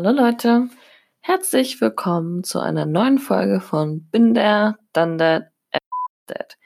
[0.00, 0.68] Hallo Leute,
[1.18, 5.50] herzlich willkommen zu einer neuen Folge von Bin der, dann der,
[6.28, 6.56] Dead.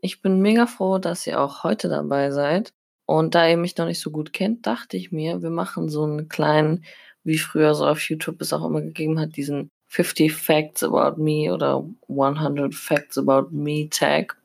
[0.00, 2.72] Ich bin mega froh, dass ihr auch heute dabei seid.
[3.04, 6.04] Und da ihr mich noch nicht so gut kennt, dachte ich mir, wir machen so
[6.04, 6.86] einen kleinen,
[7.24, 11.52] wie früher so auf YouTube es auch immer gegeben hat, diesen 50 Facts about me
[11.52, 14.40] oder 100 Facts about me Tag.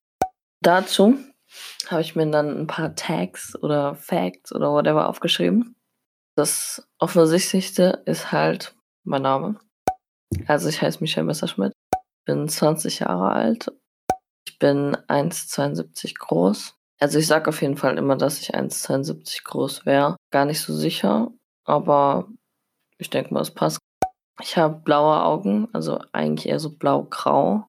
[0.59, 1.17] Dazu
[1.87, 5.77] habe ich mir dann ein paar Tags oder Facts oder whatever aufgeschrieben.
[6.35, 9.59] Das offensichtlichste ist halt mein Name.
[10.47, 11.73] Also ich heiße Michelle Messerschmidt,
[12.25, 13.71] bin 20 Jahre alt,
[14.47, 16.75] ich bin 1,72 groß.
[16.99, 20.15] Also ich sage auf jeden Fall immer, dass ich 1,72 groß wäre.
[20.31, 21.31] Gar nicht so sicher,
[21.65, 22.27] aber
[22.97, 23.77] ich denke mal, es passt.
[24.41, 27.67] Ich habe blaue Augen, also eigentlich eher so blau-grau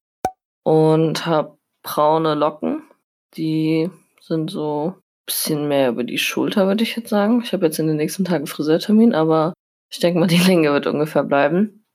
[0.63, 2.83] und habe braune Locken,
[3.35, 7.41] die sind so bisschen mehr über die Schulter, würde ich jetzt sagen.
[7.43, 9.53] Ich habe jetzt in den nächsten Tagen Friseurtermin, aber
[9.91, 11.85] ich denke mal, die Länge wird ungefähr bleiben.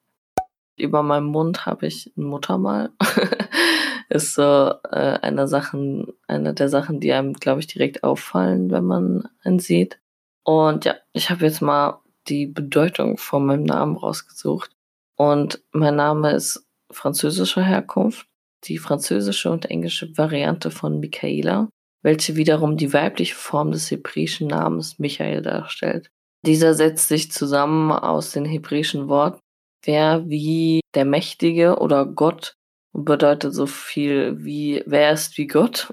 [0.76, 2.90] Über meinem Mund habe ich ein Muttermal.
[4.08, 8.84] ist so äh, eine Sachen, eine der Sachen, die einem, glaube ich, direkt auffallen, wenn
[8.84, 10.00] man ihn sieht.
[10.42, 14.70] Und ja, ich habe jetzt mal die Bedeutung von meinem Namen rausgesucht.
[15.16, 18.26] Und mein Name ist französischer Herkunft.
[18.64, 21.68] Die französische und englische Variante von Michaela
[22.02, 26.10] welche wiederum die weibliche Form des hebräischen Namens Michael darstellt.
[26.46, 29.40] Dieser setzt sich zusammen aus den hebräischen Worten
[29.84, 32.54] wer wie der Mächtige oder Gott
[32.92, 35.92] und bedeutet so viel wie wer ist wie Gott.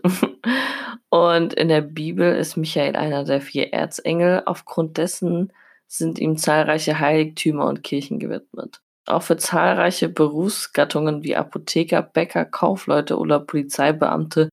[1.09, 4.43] und in der Bibel ist Michael einer der vier Erzengel.
[4.45, 5.53] Aufgrund dessen
[5.87, 8.81] sind ihm zahlreiche Heiligtümer und Kirchen gewidmet.
[9.05, 14.49] Auch für zahlreiche Berufsgattungen wie Apotheker, Bäcker, Kaufleute oder Polizeibeamte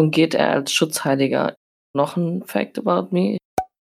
[0.00, 1.56] fungiert er als Schutzheiliger.
[1.92, 3.36] Noch ein Fact about me.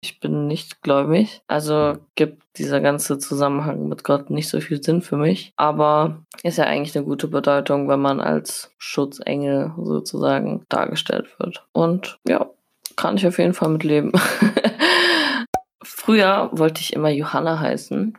[0.04, 5.02] Ich bin nicht gläubig, also gibt dieser ganze Zusammenhang mit Gott nicht so viel Sinn
[5.02, 5.54] für mich.
[5.56, 11.66] Aber ist ja eigentlich eine gute Bedeutung, wenn man als Schutzengel sozusagen dargestellt wird.
[11.72, 12.50] Und ja,
[12.98, 14.12] kann ich auf jeden Fall mitleben.
[15.86, 18.18] Früher wollte ich immer Johanna heißen.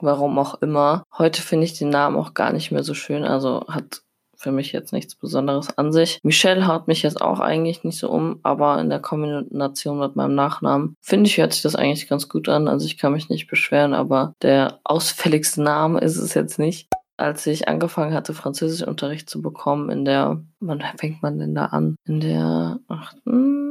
[0.00, 1.04] Warum auch immer.
[1.16, 3.24] Heute finde ich den Namen auch gar nicht mehr so schön.
[3.24, 4.02] Also hat
[4.44, 6.20] für mich jetzt nichts Besonderes an sich.
[6.22, 10.34] Michelle haut mich jetzt auch eigentlich nicht so um, aber in der Kombination mit meinem
[10.34, 12.68] Nachnamen finde ich, hört sich das eigentlich ganz gut an.
[12.68, 16.88] Also ich kann mich nicht beschweren, aber der ausfälligste Name ist es jetzt nicht.
[17.16, 21.96] Als ich angefangen hatte, Französischunterricht zu bekommen, in der, wann fängt man denn da an?
[22.04, 23.63] In der achten,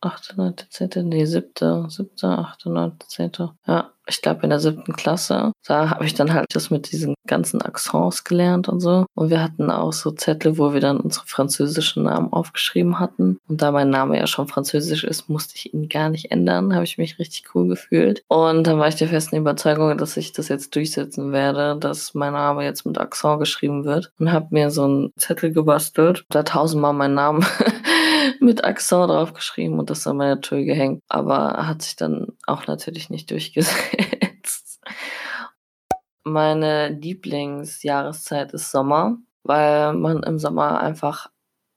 [0.00, 3.52] achte, neunte, zehnte, nee, siebte, siebte, achte, neunte, zehnte.
[3.66, 5.52] Ja, ich glaube in der siebten Klasse.
[5.66, 9.06] Da habe ich dann halt das mit diesen ganzen Accents gelernt und so.
[9.14, 13.38] Und wir hatten auch so Zettel, wo wir dann unsere französischen Namen aufgeschrieben hatten.
[13.48, 16.74] Und da mein Name ja schon französisch ist, musste ich ihn gar nicht ändern.
[16.74, 18.22] Habe ich mich richtig cool gefühlt.
[18.28, 22.32] Und dann war ich der festen Überzeugung, dass ich das jetzt durchsetzen werde, dass mein
[22.32, 24.12] Name jetzt mit Accent geschrieben wird.
[24.18, 27.46] Und habe mir so einen Zettel gebastelt, da tausendmal meinen Namen
[28.40, 31.02] mit Accent draufgeschrieben und das an meiner Tür gehängt.
[31.08, 34.80] Aber hat sich dann auch natürlich nicht durchgesetzt.
[36.24, 41.30] Meine Lieblingsjahreszeit ist Sommer, weil man im Sommer einfach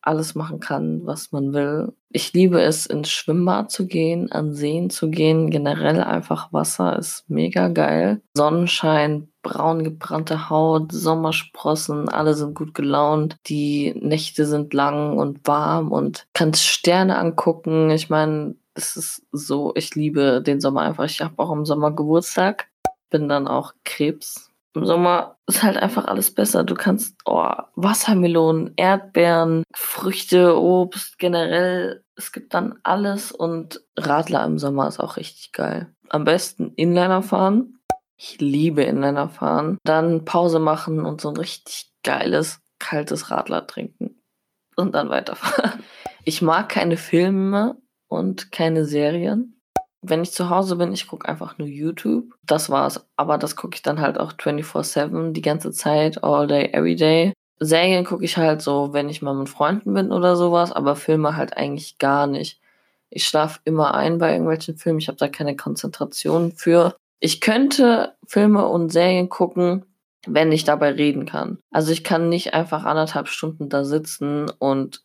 [0.03, 1.93] alles machen kann, was man will.
[2.09, 5.49] Ich liebe es, ins Schwimmbad zu gehen, an Seen zu gehen.
[5.49, 8.21] Generell einfach Wasser ist mega geil.
[8.35, 13.37] Sonnenschein, braun gebrannte Haut, Sommersprossen, alle sind gut gelaunt.
[13.47, 17.89] Die Nächte sind lang und warm und kannst Sterne angucken.
[17.89, 21.05] Ich meine, es ist so, ich liebe den Sommer einfach.
[21.05, 22.67] Ich habe auch im Sommer Geburtstag,
[23.09, 26.63] bin dann auch Krebs im Sommer ist halt einfach alles besser.
[26.63, 32.03] Du kannst oh, Wassermelonen, Erdbeeren, Früchte, Obst, generell.
[32.15, 35.93] Es gibt dann alles und Radler im Sommer ist auch richtig geil.
[36.09, 37.79] Am besten Inliner fahren.
[38.17, 39.77] Ich liebe Inliner fahren.
[39.83, 44.21] Dann Pause machen und so ein richtig geiles, kaltes Radler trinken.
[44.75, 45.83] Und dann weiterfahren.
[46.25, 47.75] Ich mag keine Filme
[48.07, 49.61] und keine Serien
[50.03, 52.25] wenn ich zu Hause bin, ich gucke einfach nur YouTube.
[52.45, 53.07] Das war's.
[53.15, 57.33] Aber das gucke ich dann halt auch 24-7 die ganze Zeit, all day, every day.
[57.59, 61.37] Serien gucke ich halt so, wenn ich mal mit Freunden bin oder sowas, aber Filme
[61.37, 62.59] halt eigentlich gar nicht.
[63.09, 64.99] Ich schlafe immer ein bei irgendwelchen Filmen.
[64.99, 66.95] Ich habe da keine Konzentration für.
[67.19, 69.85] Ich könnte Filme und Serien gucken,
[70.25, 71.59] wenn ich dabei reden kann.
[71.71, 75.03] Also ich kann nicht einfach anderthalb Stunden da sitzen und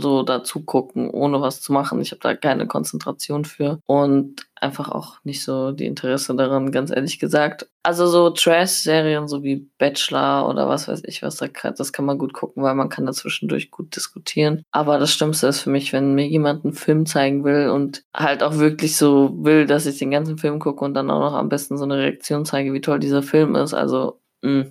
[0.00, 2.00] so dazu gucken, ohne was zu machen.
[2.00, 6.90] Ich habe da keine Konzentration für und einfach auch nicht so die Interesse daran, ganz
[6.90, 7.68] ehrlich gesagt.
[7.82, 12.18] Also so Trash-Serien, so wie Bachelor oder was weiß ich was, da das kann man
[12.18, 14.62] gut gucken, weil man kann dazwischendurch gut diskutieren.
[14.70, 18.42] Aber das Schlimmste ist für mich, wenn mir jemand einen Film zeigen will und halt
[18.42, 21.48] auch wirklich so will, dass ich den ganzen Film gucke und dann auch noch am
[21.48, 23.74] besten so eine Reaktion zeige, wie toll dieser Film ist.
[23.74, 24.66] Also mh,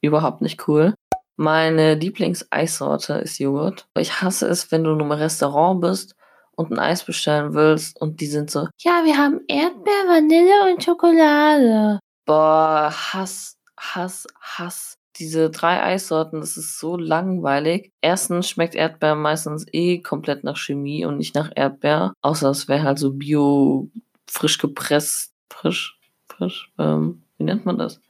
[0.00, 0.94] überhaupt nicht cool.
[1.36, 3.86] Meine Lieblingseissorte ist Joghurt.
[3.96, 6.14] Ich hasse es, wenn du in einem Restaurant bist
[6.56, 10.84] und ein Eis bestellen willst und die sind so, ja, wir haben Erdbeer, Vanille und
[10.84, 11.98] Schokolade.
[12.26, 14.94] Boah, Hass, Hass, Hass.
[15.16, 17.92] Diese drei Eissorten, das ist so langweilig.
[18.00, 22.14] Erstens schmeckt Erdbeer meistens eh komplett nach Chemie und nicht nach Erdbeer.
[22.22, 23.90] Außer es wäre halt so bio,
[24.26, 28.00] frisch gepresst, frisch, frisch, ähm, wie nennt man das?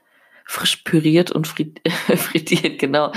[0.44, 1.46] Frisch püriert und
[2.16, 3.12] frittiert, genau,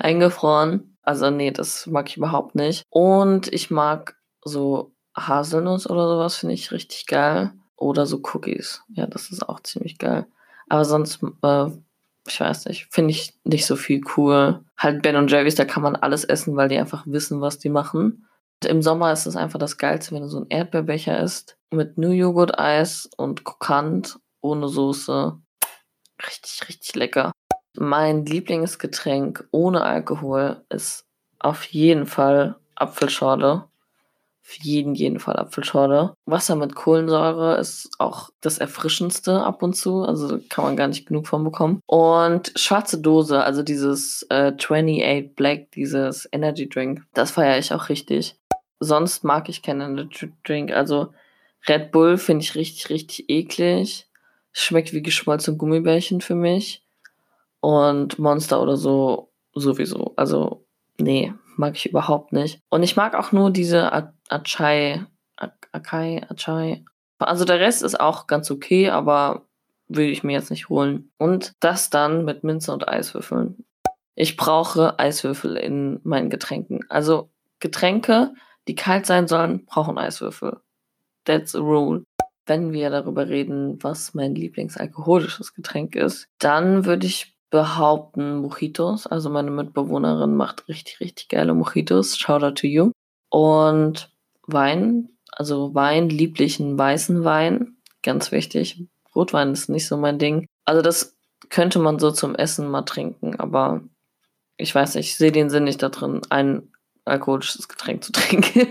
[0.00, 0.96] eingefroren.
[1.02, 2.84] Also nee, das mag ich überhaupt nicht.
[2.90, 7.52] Und ich mag so Haselnuss oder sowas, finde ich richtig geil.
[7.76, 8.82] Oder so Cookies.
[8.88, 10.26] Ja, das ist auch ziemlich geil.
[10.68, 11.66] Aber sonst, äh,
[12.28, 14.60] ich weiß nicht, finde ich nicht so viel cool.
[14.76, 17.70] Halt Ben und Jerry's, da kann man alles essen, weil die einfach wissen, was die
[17.70, 18.26] machen.
[18.62, 21.96] Und Im Sommer ist es einfach das Geilste, wenn du so ein Erdbeerbecher isst mit
[21.96, 25.38] New Joghurt Eis und Kokant ohne Soße.
[26.26, 27.32] Richtig, richtig lecker.
[27.76, 31.06] Mein Lieblingsgetränk ohne Alkohol ist
[31.38, 33.64] auf jeden Fall Apfelschorle.
[34.42, 36.14] Für jeden, jeden Fall Apfelschorle.
[36.26, 40.02] Wasser mit Kohlensäure ist auch das Erfrischendste ab und zu.
[40.02, 41.80] Also kann man gar nicht genug von bekommen.
[41.86, 47.88] Und schwarze Dose, also dieses äh, 28 Black, dieses Energy Drink, das feiere ich auch
[47.88, 48.36] richtig.
[48.80, 50.72] Sonst mag ich keinen Energy Drink.
[50.72, 51.12] Also
[51.68, 54.09] Red Bull finde ich richtig, richtig eklig.
[54.52, 56.82] Schmeckt wie geschmolzene Gummibärchen für mich.
[57.60, 60.12] Und Monster oder so sowieso.
[60.16, 60.64] Also,
[60.98, 62.60] nee, mag ich überhaupt nicht.
[62.70, 63.92] Und ich mag auch nur diese
[64.28, 65.04] Achai,
[65.72, 66.84] Akai, Achai.
[67.18, 69.42] Also der Rest ist auch ganz okay, aber
[69.88, 71.10] will ich mir jetzt nicht holen.
[71.18, 73.64] Und das dann mit Minze und Eiswürfeln.
[74.14, 76.84] Ich brauche Eiswürfel in meinen Getränken.
[76.88, 78.34] Also Getränke,
[78.68, 80.60] die kalt sein sollen, brauchen Eiswürfel.
[81.24, 82.04] That's a rule
[82.46, 89.06] wenn wir darüber reden, was mein Lieblingsalkoholisches Getränk ist, dann würde ich behaupten Mojitos.
[89.06, 92.16] Also meine Mitbewohnerin macht richtig, richtig geile Mojitos.
[92.16, 92.92] Shout out to you.
[93.28, 94.12] Und
[94.46, 98.84] Wein, also Wein, lieblichen weißen Wein, ganz wichtig.
[99.14, 100.46] Rotwein ist nicht so mein Ding.
[100.64, 101.16] Also das
[101.48, 103.82] könnte man so zum Essen mal trinken, aber
[104.56, 106.72] ich weiß nicht, ich sehe den Sinn nicht da drin, ein
[107.10, 108.68] alkoholisches Getränk zu trinken.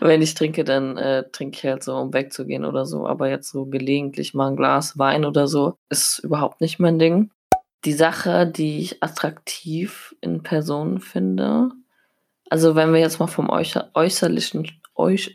[0.00, 3.06] Wenn ich trinke, dann äh, trinke ich halt so, um wegzugehen oder so.
[3.06, 7.30] Aber jetzt so gelegentlich mal ein Glas Wein oder so ist überhaupt nicht mein Ding.
[7.84, 11.70] Die Sache, die ich attraktiv in Personen finde,
[12.50, 15.30] also wenn wir jetzt mal vom Äußer äußerlichen, äuß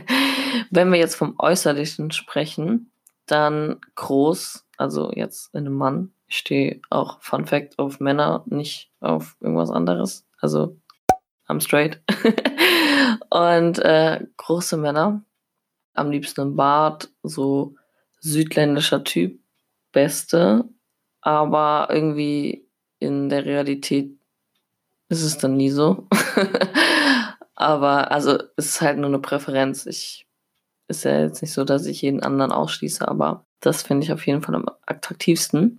[0.70, 2.90] wenn wir jetzt vom äußerlichen sprechen,
[3.26, 6.12] dann groß, also jetzt in einem Mann.
[6.28, 10.26] Ich stehe auch Fun Fact auf Männer, nicht auf irgendwas anderes.
[10.40, 10.76] Also
[11.48, 12.00] I'm straight.
[13.30, 15.24] und äh, große Männer,
[15.94, 17.74] am liebsten im Bart, so
[18.20, 19.40] südländischer Typ,
[19.92, 20.64] beste,
[21.20, 22.66] aber irgendwie
[22.98, 24.10] in der Realität
[25.08, 26.08] ist es dann nie so.
[27.54, 29.86] aber also es ist halt nur eine Präferenz.
[29.86, 30.26] Ich
[30.88, 34.26] ist ja jetzt nicht so, dass ich jeden anderen ausschließe, aber das finde ich auf
[34.26, 35.78] jeden Fall am attraktivsten.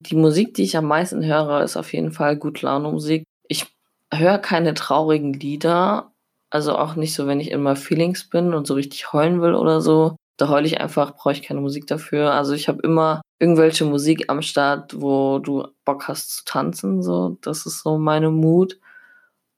[0.00, 3.24] Die Musik, die ich am meisten höre, ist auf jeden Fall Gut Laune Musik.
[3.48, 3.66] Ich
[4.12, 6.12] höre keine traurigen Lieder.
[6.50, 9.80] Also auch nicht so, wenn ich immer Feelings bin und so richtig heulen will oder
[9.80, 10.16] so.
[10.38, 12.32] Da heule ich einfach, brauche ich keine Musik dafür.
[12.32, 17.02] Also ich habe immer irgendwelche Musik am Start, wo du Bock hast zu tanzen.
[17.02, 18.78] So, das ist so meine Mut.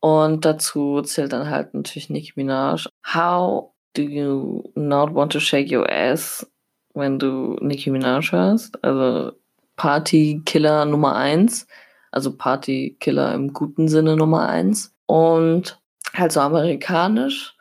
[0.01, 2.87] Und dazu zählt dann halt natürlich Nicki Minaj.
[3.07, 6.51] How do you not want to shake your ass,
[6.95, 8.83] wenn du Nicki Minaj hörst?
[8.83, 9.33] Also
[9.77, 11.67] Partykiller Nummer eins
[12.11, 14.95] also Partykiller im guten Sinne Nummer eins.
[15.07, 15.81] Und
[16.15, 17.57] halt so amerikanisch.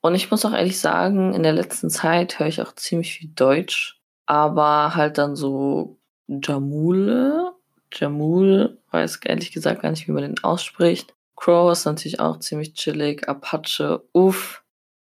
[0.00, 3.30] Und ich muss auch ehrlich sagen, in der letzten Zeit höre ich auch ziemlich viel
[3.34, 7.52] Deutsch, aber halt dann so Jamule.
[7.94, 11.14] Jamul, weiß ehrlich gesagt gar nicht, wie man den ausspricht.
[11.36, 13.28] Crow ist natürlich auch ziemlich chillig.
[13.28, 14.62] Apache, uff.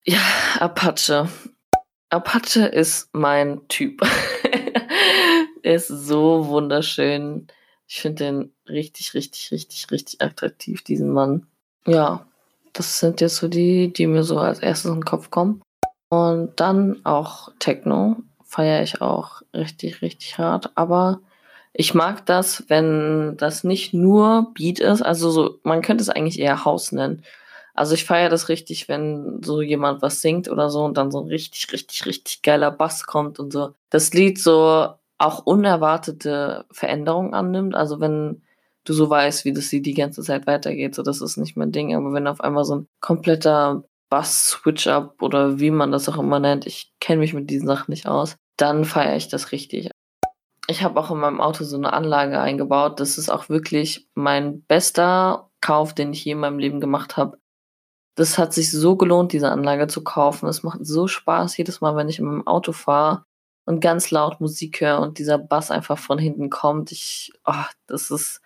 [0.04, 0.20] Ja,
[0.58, 1.28] Apache.
[2.10, 4.02] Apache ist mein Typ.
[5.62, 7.46] er ist so wunderschön.
[7.86, 11.46] Ich finde den richtig, richtig, richtig, richtig attraktiv, diesen Mann.
[11.86, 12.26] Ja,
[12.72, 15.62] das sind jetzt so die, die mir so als erstes in den Kopf kommen.
[16.08, 20.70] Und dann auch Techno feiere ich auch richtig, richtig hart.
[20.74, 21.20] Aber
[21.72, 26.38] ich mag das, wenn das nicht nur Beat ist, also so, man könnte es eigentlich
[26.38, 27.24] eher House nennen.
[27.74, 31.20] Also ich feiere das richtig, wenn so jemand was singt oder so und dann so
[31.22, 33.72] ein richtig, richtig, richtig geiler Bass kommt und so.
[33.88, 37.74] Das Lied so auch unerwartete Veränderungen annimmt.
[37.74, 38.42] Also wenn
[38.84, 41.72] du so weißt, wie das Lied die ganze Zeit weitergeht, so das ist nicht mein
[41.72, 41.94] Ding.
[41.94, 46.66] Aber wenn auf einmal so ein kompletter Bass-Switch-Up oder wie man das auch immer nennt,
[46.66, 49.90] ich kenne mich mit diesen Sachen nicht aus, dann feiere ich das richtig.
[50.68, 53.00] Ich habe auch in meinem Auto so eine Anlage eingebaut.
[53.00, 57.38] Das ist auch wirklich mein bester Kauf, den ich je in meinem Leben gemacht habe.
[58.14, 60.48] Das hat sich so gelohnt, diese Anlage zu kaufen.
[60.48, 63.24] Es macht so Spaß jedes Mal, wenn ich in meinem Auto fahre
[63.64, 66.92] und ganz laut Musik höre und dieser Bass einfach von hinten kommt.
[66.92, 68.42] Ich, oh, das ist,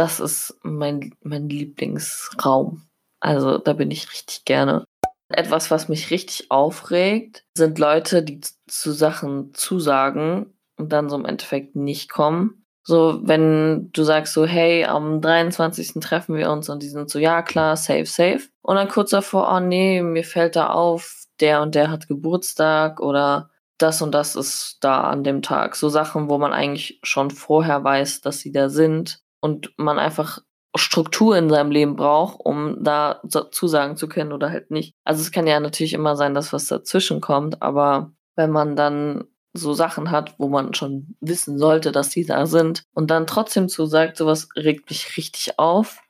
[0.00, 2.80] das ist mein, mein Lieblingsraum.
[3.20, 4.84] Also da bin ich richtig gerne.
[5.28, 11.26] Etwas, was mich richtig aufregt, sind Leute, die zu Sachen zusagen und dann so im
[11.26, 12.64] Endeffekt nicht kommen.
[12.82, 16.00] So, wenn du sagst so, hey, am 23.
[16.00, 18.48] treffen wir uns und die sind so, ja klar, safe, safe.
[18.62, 23.00] Und dann kurz davor, oh nee, mir fällt da auf, der und der hat Geburtstag
[23.00, 25.76] oder das und das ist da an dem Tag.
[25.76, 30.40] So Sachen, wo man eigentlich schon vorher weiß, dass sie da sind und man einfach
[30.76, 33.20] Struktur in seinem Leben braucht, um da
[33.50, 34.94] zusagen zu können oder halt nicht.
[35.04, 39.24] Also es kann ja natürlich immer sein, dass was dazwischen kommt, aber wenn man dann
[39.52, 43.68] so Sachen hat, wo man schon wissen sollte, dass die da sind und dann trotzdem
[43.68, 46.00] zusagt, sowas regt mich richtig auf.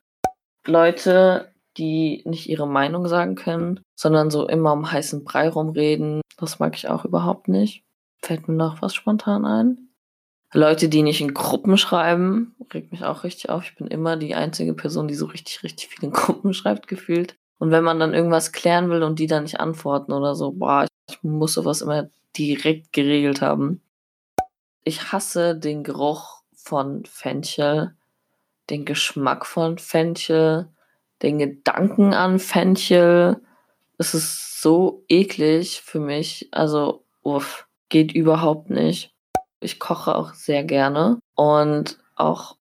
[0.67, 6.59] Leute, die nicht ihre Meinung sagen können, sondern so immer um heißen Brei rumreden, das
[6.59, 7.83] mag ich auch überhaupt nicht.
[8.23, 9.90] Fällt mir noch was spontan ein?
[10.53, 13.65] Leute, die nicht in Gruppen schreiben, regt mich auch richtig auf.
[13.65, 17.37] Ich bin immer die einzige Person, die so richtig, richtig viel in Gruppen schreibt, gefühlt.
[17.59, 20.87] Und wenn man dann irgendwas klären will und die dann nicht antworten oder so, boah,
[21.09, 23.81] ich muss sowas immer direkt geregelt haben.
[24.83, 27.95] Ich hasse den Geruch von Fenchel,
[28.71, 30.69] den Geschmack von Fenchel,
[31.23, 33.41] den Gedanken an Fenchel.
[33.99, 36.49] Es ist so eklig für mich.
[36.51, 39.15] Also, uff, geht überhaupt nicht.
[39.61, 42.57] Ich koche auch sehr gerne und auch,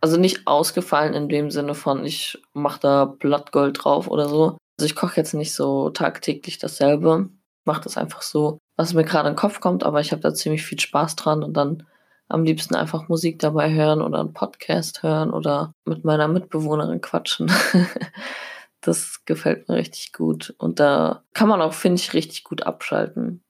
[0.00, 4.58] also nicht ausgefallen in dem Sinne von, ich mache da Blattgold drauf oder so.
[4.78, 7.30] Also ich koche jetzt nicht so tagtäglich dasselbe.
[7.64, 10.34] Mache das einfach so, was mir gerade in den Kopf kommt, aber ich habe da
[10.34, 11.86] ziemlich viel Spaß dran und dann
[12.28, 17.50] am liebsten einfach Musik dabei hören oder einen Podcast hören oder mit meiner Mitbewohnerin quatschen.
[18.80, 20.54] das gefällt mir richtig gut.
[20.58, 23.42] Und da kann man auch, finde ich, richtig gut abschalten.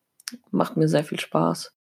[0.50, 1.72] Macht mir sehr viel Spaß.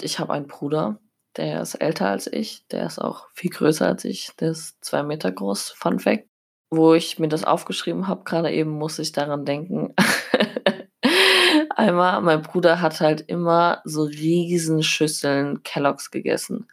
[0.00, 0.98] Ich habe einen Bruder,
[1.36, 5.02] der ist älter als ich, der ist auch viel größer als ich, der ist zwei
[5.02, 6.28] Meter groß, Fun Fact.
[6.70, 9.94] Wo ich mir das aufgeschrieben habe, gerade eben muss ich daran denken.
[11.76, 16.66] Einmal, mein Bruder hat halt immer so riesen Schüsseln Kelloggs gegessen.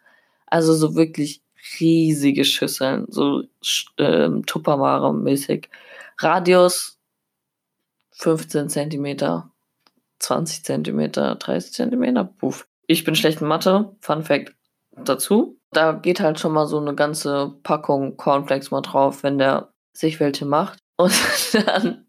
[0.46, 1.42] Also so wirklich
[1.78, 3.44] riesige Schüsseln, so
[3.98, 5.68] ähm, Tupperware-mäßig.
[6.18, 6.98] Radius
[8.12, 9.50] 15 Zentimeter,
[10.20, 12.66] 20 Zentimeter, 30 Zentimeter, puff.
[12.86, 14.54] Ich bin schlecht in Mathe, Fun Fact
[14.92, 15.58] dazu.
[15.70, 20.20] Da geht halt schon mal so eine ganze Packung Cornflakes mal drauf, wenn der sich
[20.20, 20.78] welche macht.
[20.96, 21.12] Und
[21.66, 22.06] dann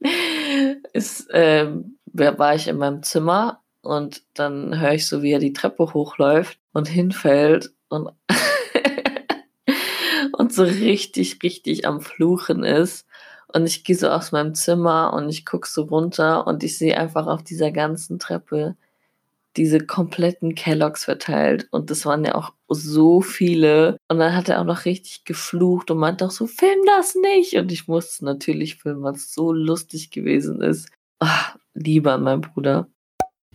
[0.94, 5.53] ist, ähm, war ich in meinem Zimmer und dann höre ich so, wie er die
[5.53, 8.10] Treppe hochläuft und hinfällt und,
[10.38, 13.08] und so richtig, richtig am Fluchen ist.
[13.48, 16.98] Und ich gehe so aus meinem Zimmer und ich gucke so runter und ich sehe
[16.98, 18.75] einfach auf dieser ganzen Treppe
[19.57, 21.67] diese kompletten Kelloggs verteilt.
[21.71, 23.97] Und das waren ja auch so viele.
[24.09, 27.55] Und dann hat er auch noch richtig geflucht und meinte auch so, film das nicht.
[27.55, 30.89] Und ich musste natürlich filmen, es so lustig gewesen ist.
[31.19, 32.88] Ach, Liebe an meinen Bruder.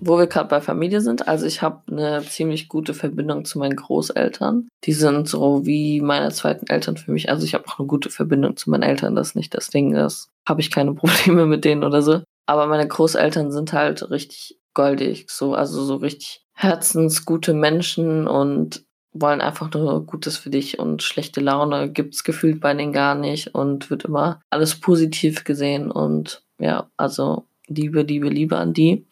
[0.03, 3.77] Wo wir gerade bei Familie sind, also ich habe eine ziemlich gute Verbindung zu meinen
[3.77, 4.69] Großeltern.
[4.85, 7.29] Die sind so wie meine zweiten Eltern für mich.
[7.29, 9.93] Also ich habe auch eine gute Verbindung zu meinen Eltern, das ist nicht das Ding,
[9.93, 12.23] das habe ich keine Probleme mit denen oder so.
[12.47, 19.41] Aber meine Großeltern sind halt richtig goldig, so, also so richtig herzensgute Menschen und wollen
[19.41, 23.91] einfach nur Gutes für dich und schlechte Laune gibt's gefühlt bei denen gar nicht und
[23.91, 29.07] wird immer alles positiv gesehen und ja, also Liebe, Liebe, Liebe an die.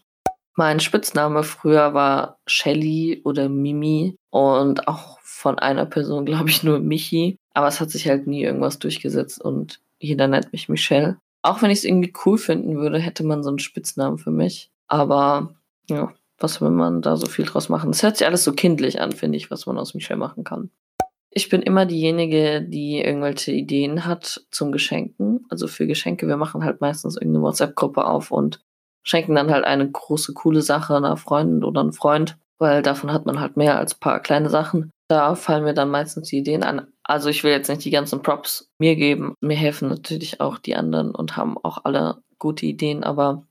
[0.56, 6.80] Mein Spitzname früher war Shelly oder Mimi und auch von einer Person, glaube ich, nur
[6.80, 7.36] Michi.
[7.54, 11.18] Aber es hat sich halt nie irgendwas durchgesetzt und jeder nennt mich Michelle.
[11.42, 14.70] Auch wenn ich es irgendwie cool finden würde, hätte man so einen Spitznamen für mich.
[14.88, 15.54] Aber
[15.88, 17.90] ja, was will man da so viel draus machen?
[17.90, 20.70] Es hört sich alles so kindlich an, finde ich, was man aus Michelle machen kann.
[21.30, 25.44] Ich bin immer diejenige, die irgendwelche Ideen hat zum Geschenken.
[25.50, 28.60] Also für Geschenke, wir machen halt meistens irgendeine WhatsApp-Gruppe auf und
[29.02, 33.26] schenken dann halt eine große, coole Sache einer Freundin oder einem Freund, weil davon hat
[33.26, 34.90] man halt mehr als paar kleine Sachen.
[35.08, 36.86] Da fallen mir dann meistens die Ideen an.
[37.02, 39.34] Also ich will jetzt nicht die ganzen Props mir geben.
[39.40, 43.47] Mir helfen natürlich auch die anderen und haben auch alle gute Ideen, aber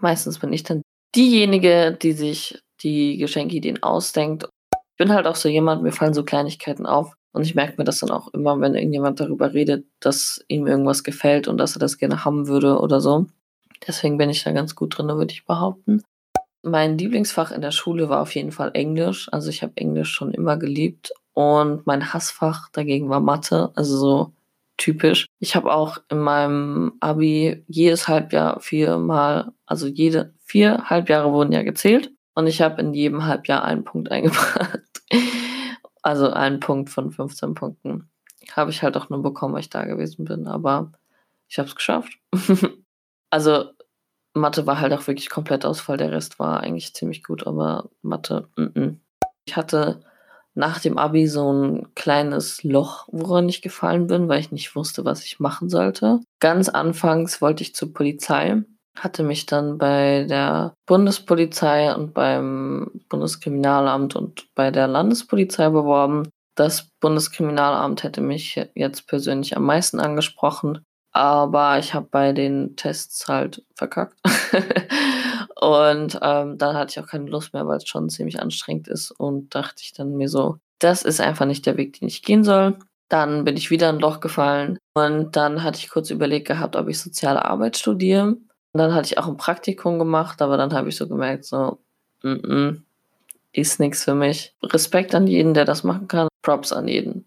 [0.00, 0.82] meistens bin ich dann
[1.14, 4.48] diejenige, die sich die Geschenkideen ausdenkt.
[4.72, 7.84] Ich bin halt auch so jemand, mir fallen so Kleinigkeiten auf und ich merke mir
[7.84, 11.80] das dann auch immer, wenn irgendjemand darüber redet, dass ihm irgendwas gefällt und dass er
[11.80, 13.26] das gerne haben würde oder so.
[13.86, 16.02] Deswegen bin ich da ganz gut drin, würde ich behaupten.
[16.62, 19.28] Mein Lieblingsfach in der Schule war auf jeden Fall Englisch.
[19.32, 21.12] Also ich habe Englisch schon immer geliebt.
[21.32, 23.70] Und mein Hassfach dagegen war Mathe.
[23.76, 24.32] Also so
[24.78, 25.26] typisch.
[25.40, 31.62] Ich habe auch in meinem Abi jedes Halbjahr viermal, also jede vier Halbjahre wurden ja
[31.62, 32.10] gezählt.
[32.34, 34.80] Und ich habe in jedem Halbjahr einen Punkt eingebracht.
[36.02, 38.08] Also einen Punkt von 15 Punkten.
[38.52, 40.46] Habe ich halt auch nur bekommen, weil ich da gewesen bin.
[40.46, 40.92] Aber
[41.48, 42.12] ich habe es geschafft.
[43.30, 43.64] also
[44.34, 45.96] Mathe war halt auch wirklich komplett Ausfall.
[45.96, 48.96] Der Rest war eigentlich ziemlich gut, aber Mathe, mm -mm.
[49.44, 50.00] ich hatte
[50.58, 55.04] nach dem Abi so ein kleines Loch, woran ich gefallen bin, weil ich nicht wusste,
[55.04, 56.20] was ich machen sollte.
[56.40, 58.64] Ganz anfangs wollte ich zur Polizei,
[58.96, 66.28] hatte mich dann bei der Bundespolizei und beim Bundeskriminalamt und bei der Landespolizei beworben.
[66.56, 70.80] Das Bundeskriminalamt hätte mich jetzt persönlich am meisten angesprochen,
[71.12, 74.18] aber ich habe bei den Tests halt verkackt.
[75.60, 79.10] und ähm, dann hatte ich auch keine Lust mehr, weil es schon ziemlich anstrengend ist.
[79.10, 82.44] Und dachte ich dann mir so, das ist einfach nicht der Weg, den ich gehen
[82.44, 82.78] soll.
[83.08, 84.78] Dann bin ich wieder in ein Loch gefallen.
[84.94, 88.26] Und dann hatte ich kurz überlegt gehabt, ob ich soziale Arbeit studiere.
[88.26, 88.40] Und
[88.74, 91.78] dann hatte ich auch ein Praktikum gemacht, aber dann habe ich so gemerkt, so,
[92.22, 92.82] mm -mm,
[93.52, 94.54] ist nichts für mich.
[94.62, 96.28] Respekt an jeden, der das machen kann.
[96.42, 97.24] Props an jeden.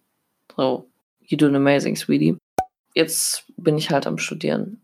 [0.55, 0.88] So,
[1.21, 2.38] you do an amazing, sweetie
[2.93, 4.81] jetzt bin ich halt am Studieren.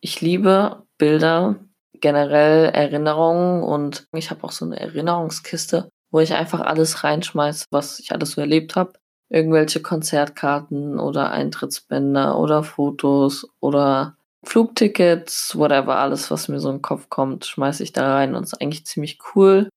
[0.00, 1.56] Ich liebe Bilder,
[2.00, 8.00] generell Erinnerungen und ich habe auch so eine Erinnerungskiste, wo ich einfach alles reinschmeiße, was
[8.00, 8.92] ich alles so erlebt habe.
[9.28, 16.82] Irgendwelche Konzertkarten oder Eintrittsbänder oder Fotos oder Flugtickets, whatever, alles, was mir so in den
[16.82, 19.68] Kopf kommt, schmeiße ich da rein und es ist eigentlich ziemlich cool,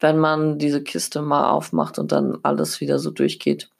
[0.00, 3.70] wenn man diese Kiste mal aufmacht und dann alles wieder so durchgeht.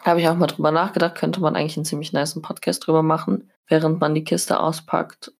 [0.00, 3.50] Habe ich auch mal drüber nachgedacht, könnte man eigentlich einen ziemlich nice Podcast drüber machen,
[3.68, 5.32] während man die Kiste auspackt.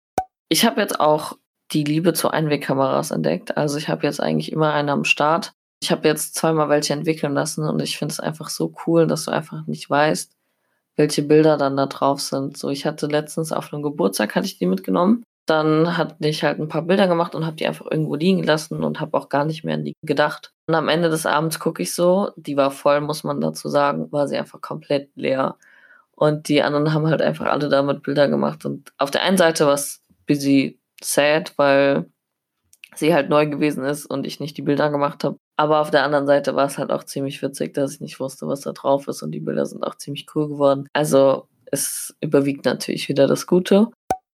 [0.48, 1.36] Ich habe jetzt auch
[1.72, 3.56] die Liebe zu Einwegkameras entdeckt.
[3.56, 5.52] Also ich habe jetzt eigentlich immer eine am Start.
[5.82, 9.24] Ich habe jetzt zweimal welche entwickeln lassen und ich finde es einfach so cool, dass
[9.24, 10.32] du einfach nicht weißt,
[10.96, 12.56] welche Bilder dann da drauf sind.
[12.56, 16.60] So, ich hatte letztens auf einem Geburtstag hatte ich die mitgenommen dann hatte ich halt
[16.60, 19.44] ein paar Bilder gemacht und habe die einfach irgendwo liegen gelassen und habe auch gar
[19.44, 20.52] nicht mehr an die gedacht.
[20.66, 24.10] Und am Ende des Abends gucke ich so, die war voll, muss man dazu sagen,
[24.12, 25.56] war sie einfach komplett leer.
[26.12, 28.64] Und die anderen haben halt einfach alle damit Bilder gemacht.
[28.64, 32.06] Und auf der einen Seite war es busy sad, weil
[32.94, 35.38] sie halt neu gewesen ist und ich nicht die Bilder gemacht habe.
[35.56, 38.46] Aber auf der anderen Seite war es halt auch ziemlich witzig, dass ich nicht wusste,
[38.46, 40.88] was da drauf ist und die Bilder sind auch ziemlich cool geworden.
[40.92, 43.88] Also es überwiegt natürlich wieder das Gute.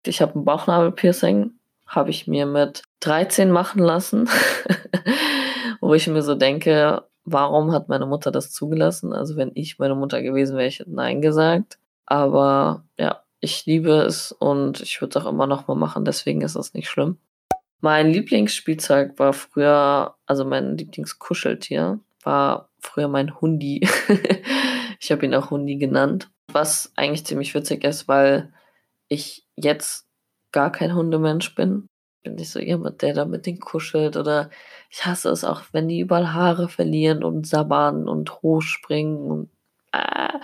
[0.07, 1.53] Ich habe ein Bauchnabelpiercing,
[1.87, 4.29] habe ich mir mit 13 machen lassen,
[5.81, 9.13] wo ich mir so denke, warum hat meine Mutter das zugelassen?
[9.13, 11.79] Also wenn ich meine Mutter gewesen wäre, ich hätte Nein gesagt.
[12.07, 16.41] Aber ja, ich liebe es und ich würde es auch immer noch mal machen, deswegen
[16.41, 17.19] ist das nicht schlimm.
[17.81, 23.87] Mein Lieblingsspielzeug war früher, also mein Lieblingskuscheltier war früher mein Hundi.
[25.01, 26.31] ich habe ihn auch Hundi genannt.
[26.51, 28.53] Was eigentlich ziemlich witzig ist, weil
[29.09, 30.07] ich jetzt
[30.51, 31.87] gar kein Hundemensch bin.
[32.23, 34.49] Bin nicht so jemand, der da mit denen kuschelt oder
[34.89, 39.51] ich hasse es auch, wenn die überall Haare verlieren und sabbern und hochspringen und
[39.93, 40.39] äh,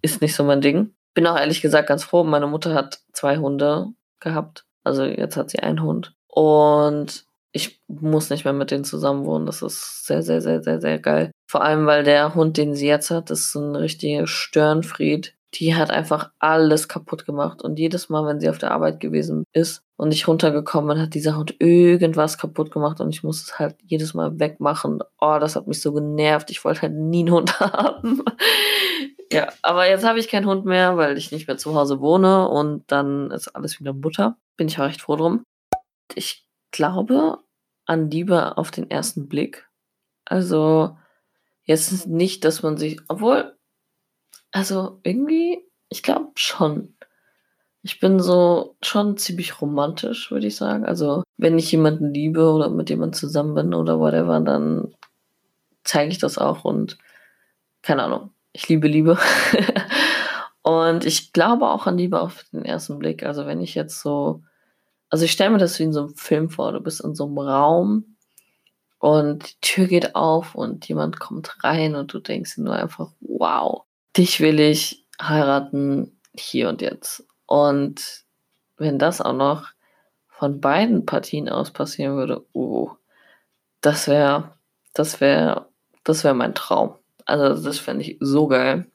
[0.00, 0.94] ist nicht so mein Ding.
[1.18, 2.22] Bin auch ehrlich gesagt ganz froh.
[2.22, 3.88] Meine Mutter hat zwei Hunde
[4.20, 4.64] gehabt.
[4.84, 6.14] Also jetzt hat sie einen Hund.
[6.28, 9.44] Und ich muss nicht mehr mit denen zusammen wohnen.
[9.44, 11.32] Das ist sehr, sehr, sehr, sehr, sehr geil.
[11.50, 15.90] Vor allem, weil der Hund, den sie jetzt hat, ist ein richtiger Störenfried die hat
[15.90, 17.62] einfach alles kaputt gemacht.
[17.62, 21.36] Und jedes Mal, wenn sie auf der Arbeit gewesen ist und nicht runtergekommen, hat dieser
[21.36, 25.00] Hund irgendwas kaputt gemacht und ich muss es halt jedes Mal wegmachen.
[25.20, 26.50] Oh, das hat mich so genervt.
[26.50, 28.22] Ich wollte halt nie einen Hund haben.
[29.32, 32.48] ja, aber jetzt habe ich keinen Hund mehr, weil ich nicht mehr zu Hause wohne
[32.48, 34.36] und dann ist alles wieder Butter.
[34.56, 35.44] Bin ich auch recht froh drum.
[36.14, 37.38] Ich glaube
[37.86, 39.66] an Liebe auf den ersten Blick.
[40.26, 40.96] Also,
[41.64, 43.57] jetzt nicht, dass man sich, obwohl,
[44.50, 46.94] also irgendwie, ich glaube schon.
[47.82, 50.84] Ich bin so schon ziemlich romantisch, würde ich sagen.
[50.84, 54.94] Also, wenn ich jemanden liebe oder mit jemandem zusammen bin oder whatever, dann
[55.84, 56.98] zeige ich das auch und
[57.82, 58.30] keine Ahnung.
[58.52, 59.18] Ich liebe Liebe.
[60.62, 63.22] und ich glaube auch an Liebe auf den ersten Blick.
[63.22, 64.42] Also, wenn ich jetzt so,
[65.10, 66.72] also ich stelle mir das wie in so einem Film vor.
[66.72, 68.16] Du bist in so einem Raum
[68.98, 73.84] und die Tür geht auf und jemand kommt rein und du denkst nur einfach, wow,
[74.18, 77.26] dich will ich heiraten hier und jetzt.
[77.46, 78.24] Und
[78.76, 79.68] wenn das auch noch
[80.28, 82.90] von beiden Partien aus passieren würde, oh,
[83.80, 84.54] das wäre,
[84.94, 85.68] das wäre,
[86.04, 86.96] das wäre mein Traum.
[87.24, 88.90] Also das fände ich so geil.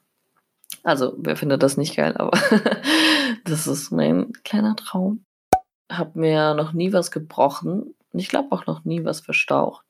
[0.82, 2.36] Also, wer findet das nicht geil, aber
[3.44, 5.24] das ist mein kleiner Traum.
[5.90, 9.84] Hab mir noch nie was gebrochen und ich glaube auch noch nie was verstaucht.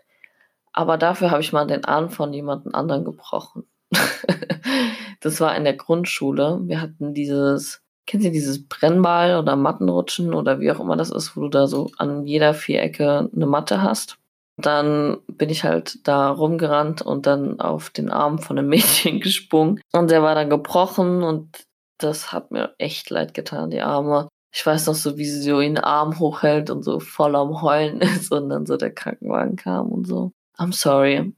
[0.72, 3.64] Aber dafür habe ich mal den Arm von jemandem anderen gebrochen.
[5.20, 6.60] das war in der Grundschule.
[6.64, 11.36] Wir hatten dieses, kennt ihr dieses Brennball oder Mattenrutschen oder wie auch immer das ist,
[11.36, 14.18] wo du da so an jeder Vierecke eine Matte hast.
[14.56, 19.80] Dann bin ich halt da rumgerannt und dann auf den Arm von einem Mädchen gesprungen.
[19.92, 21.64] Und der war dann gebrochen und
[21.98, 24.28] das hat mir echt leid getan, die Arme.
[24.52, 28.00] Ich weiß noch so, wie sie so den Arm hochhält und so voll am Heulen
[28.00, 30.32] ist und dann so der Krankenwagen kam und so.
[30.58, 31.34] I'm sorry.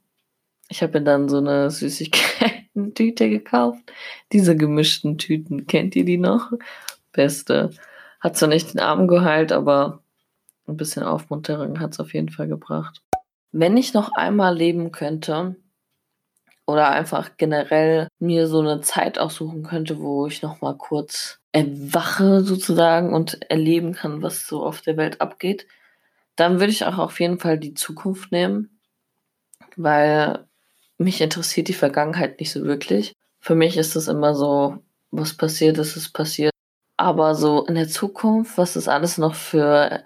[0.69, 3.93] Ich habe mir dann so eine Süßigkeiten-Tüte gekauft.
[4.33, 6.53] Diese gemischten Tüten, kennt ihr die noch?
[7.13, 7.71] Beste.
[8.21, 10.03] Hat zwar nicht den Arm geheilt, aber
[10.67, 13.03] ein bisschen Aufmunterung hat es auf jeden Fall gebracht.
[13.53, 15.55] Wenn ich noch einmal leben könnte
[16.67, 22.43] oder einfach generell mir so eine Zeit aussuchen könnte, wo ich noch mal kurz erwache
[22.43, 25.69] sozusagen und erleben kann, was so auf der Welt abgeht,
[26.35, 28.77] dann würde ich auch auf jeden Fall die Zukunft nehmen
[29.77, 30.46] weil
[30.99, 33.13] mich interessiert die Vergangenheit nicht so wirklich.
[33.41, 34.79] Für mich ist es immer so,
[35.11, 36.53] was passiert ist, ist passiert.
[36.97, 40.03] Aber so in der Zukunft, was es alles noch für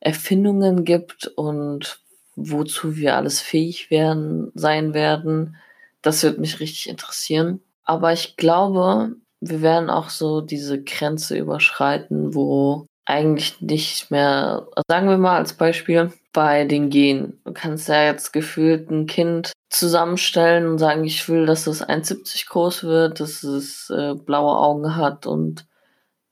[0.00, 2.00] Erfindungen gibt und
[2.36, 5.56] wozu wir alles fähig werden, sein werden,
[6.02, 7.60] das wird mich richtig interessieren.
[7.84, 15.08] Aber ich glaube, wir werden auch so diese Grenze überschreiten, wo eigentlich nicht mehr, sagen
[15.08, 17.40] wir mal als Beispiel, bei den Genen.
[17.44, 22.48] Du kannst ja jetzt gefühlt ein Kind zusammenstellen und sagen, ich will, dass es 1,70
[22.48, 25.66] groß wird, dass es äh, blaue Augen hat und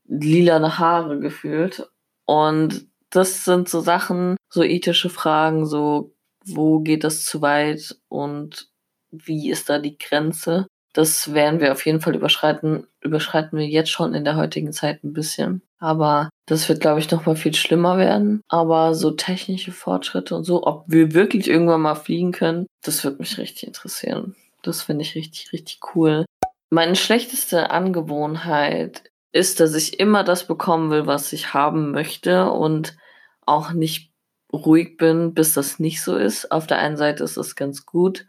[0.05, 1.91] lilane Haare gefühlt.
[2.27, 8.69] Und das sind so Sachen, so ethische Fragen, so wo geht das zu weit und
[9.11, 10.67] wie ist da die Grenze?
[10.93, 15.05] Das werden wir auf jeden Fall überschreiten, überschreiten wir jetzt schon in der heutigen Zeit
[15.05, 15.63] ein bisschen.
[15.79, 18.41] Aber das wird, glaube ich, noch mal viel schlimmer werden.
[18.49, 23.19] Aber so technische Fortschritte und so, ob wir wirklich irgendwann mal fliegen können, das wird
[23.19, 24.35] mich richtig interessieren.
[24.63, 26.25] Das finde ich richtig, richtig cool.
[26.71, 32.97] Meine schlechteste Angewohnheit ist, dass ich immer das bekommen will, was ich haben möchte und
[33.45, 34.11] auch nicht
[34.53, 36.51] ruhig bin, bis das nicht so ist.
[36.51, 38.27] Auf der einen Seite ist das ganz gut,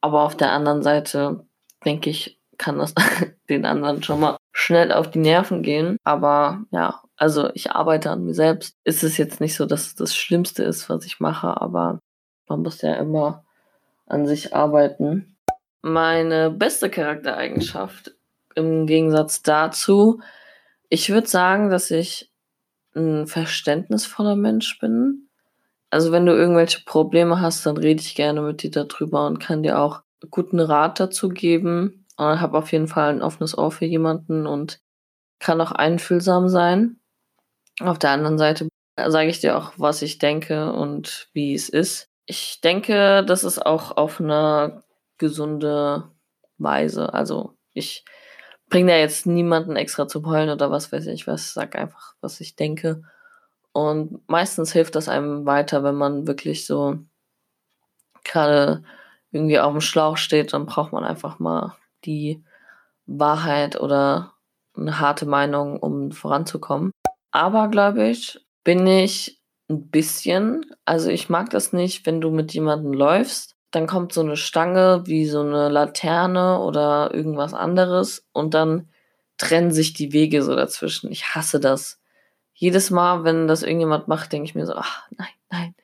[0.00, 1.46] aber auf der anderen Seite
[1.84, 2.94] denke ich, kann das
[3.48, 5.96] den anderen schon mal schnell auf die Nerven gehen.
[6.04, 8.76] Aber ja, also ich arbeite an mir selbst.
[8.84, 12.00] Ist es jetzt nicht so, dass es das Schlimmste ist, was ich mache, aber
[12.48, 13.44] man muss ja immer
[14.06, 15.36] an sich arbeiten.
[15.82, 18.14] Meine beste Charaktereigenschaft
[18.54, 20.20] im Gegensatz dazu,
[20.88, 22.30] ich würde sagen, dass ich
[22.94, 25.28] ein verständnisvoller Mensch bin.
[25.90, 29.62] Also wenn du irgendwelche Probleme hast, dann rede ich gerne mit dir darüber und kann
[29.62, 32.03] dir auch guten Rat dazu geben.
[32.16, 34.80] Und habe auf jeden Fall ein offenes Ohr für jemanden und
[35.40, 37.00] kann auch einfühlsam sein.
[37.80, 42.08] Auf der anderen Seite sage ich dir auch, was ich denke und wie es ist.
[42.26, 44.84] Ich denke, das ist auch auf eine
[45.18, 46.10] gesunde
[46.58, 47.12] Weise.
[47.12, 48.04] Also ich
[48.70, 52.40] bringe da jetzt niemanden extra zum Heulen oder was weiß ich was, sag einfach, was
[52.40, 53.02] ich denke.
[53.72, 56.98] Und meistens hilft das einem weiter, wenn man wirklich so
[58.22, 58.84] gerade
[59.32, 62.42] irgendwie auf dem Schlauch steht, dann braucht man einfach mal die
[63.06, 64.34] Wahrheit oder
[64.76, 66.90] eine harte Meinung, um voranzukommen.
[67.30, 72.52] Aber glaube ich, bin ich ein bisschen, also ich mag das nicht, wenn du mit
[72.52, 78.54] jemandem läufst, dann kommt so eine Stange wie so eine Laterne oder irgendwas anderes und
[78.54, 78.88] dann
[79.36, 81.10] trennen sich die Wege so dazwischen.
[81.10, 82.00] Ich hasse das.
[82.52, 85.74] Jedes Mal, wenn das irgendjemand macht, denke ich mir so, ach nein, nein,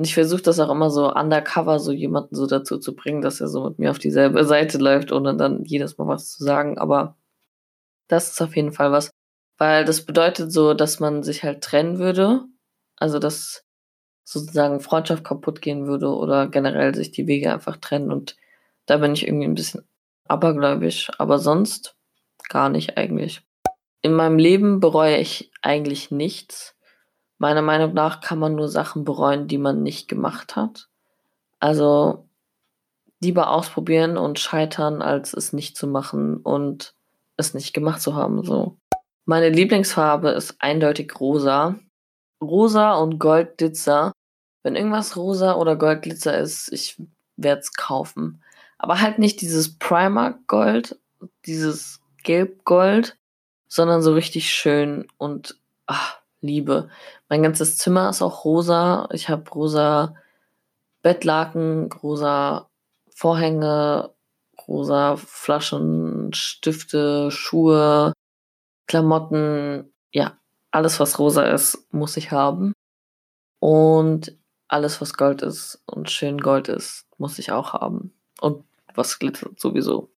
[0.00, 3.42] und ich versuche das auch immer so undercover, so jemanden so dazu zu bringen, dass
[3.42, 6.78] er so mit mir auf dieselbe Seite läuft, ohne dann jedes Mal was zu sagen.
[6.78, 7.18] Aber
[8.08, 9.10] das ist auf jeden Fall was,
[9.58, 12.46] weil das bedeutet so, dass man sich halt trennen würde.
[12.96, 13.66] Also, dass
[14.24, 18.10] sozusagen Freundschaft kaputt gehen würde oder generell sich die Wege einfach trennen.
[18.10, 18.38] Und
[18.86, 19.84] da bin ich irgendwie ein bisschen
[20.28, 21.94] abergläubisch, aber sonst
[22.48, 23.42] gar nicht eigentlich.
[24.00, 26.74] In meinem Leben bereue ich eigentlich nichts.
[27.40, 30.88] Meiner Meinung nach kann man nur Sachen bereuen, die man nicht gemacht hat.
[31.58, 32.28] Also
[33.18, 36.94] lieber ausprobieren und scheitern, als es nicht zu machen und
[37.38, 38.44] es nicht gemacht zu haben.
[38.44, 38.76] So.
[39.24, 41.76] Meine Lieblingsfarbe ist eindeutig rosa.
[42.42, 44.12] Rosa und Goldditzer
[44.62, 47.02] Wenn irgendwas rosa oder Goldglitzer ist, ich
[47.38, 48.42] werde es kaufen.
[48.76, 50.98] Aber halt nicht dieses Primark-Gold,
[51.46, 53.16] dieses Gelb-Gold,
[53.66, 56.88] sondern so richtig schön und ach, Liebe.
[57.28, 59.08] Mein ganzes Zimmer ist auch rosa.
[59.12, 60.14] Ich habe rosa
[61.02, 62.68] Bettlaken, rosa
[63.14, 64.12] Vorhänge,
[64.68, 68.12] rosa Flaschen, Stifte, Schuhe,
[68.86, 69.92] Klamotten.
[70.12, 70.38] Ja,
[70.70, 72.72] alles, was rosa ist, muss ich haben.
[73.58, 74.36] Und
[74.68, 78.14] alles, was Gold ist und schön Gold ist, muss ich auch haben.
[78.40, 80.10] Und was glitzert sowieso.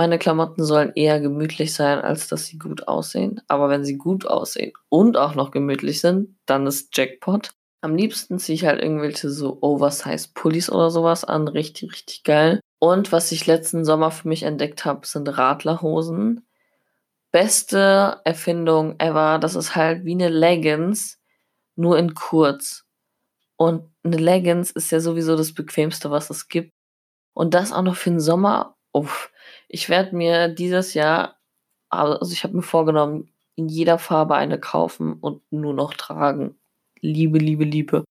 [0.00, 3.42] Meine Klamotten sollen eher gemütlich sein, als dass sie gut aussehen.
[3.48, 7.50] Aber wenn sie gut aussehen und auch noch gemütlich sind, dann ist Jackpot.
[7.82, 11.48] Am liebsten ziehe ich halt irgendwelche so Oversize Pullis oder sowas an.
[11.48, 12.60] Richtig, richtig geil.
[12.78, 16.46] Und was ich letzten Sommer für mich entdeckt habe, sind Radlerhosen.
[17.30, 19.38] Beste Erfindung ever.
[19.38, 21.18] Das ist halt wie eine Leggings,
[21.76, 22.86] nur in kurz.
[23.56, 26.72] Und eine Leggings ist ja sowieso das bequemste, was es gibt.
[27.34, 28.76] Und das auch noch für den Sommer.
[28.92, 29.30] Uff.
[29.72, 31.38] Ich werde mir dieses Jahr,
[31.90, 36.58] also ich habe mir vorgenommen, in jeder Farbe eine kaufen und nur noch tragen.
[37.00, 38.04] Liebe, Liebe, Liebe.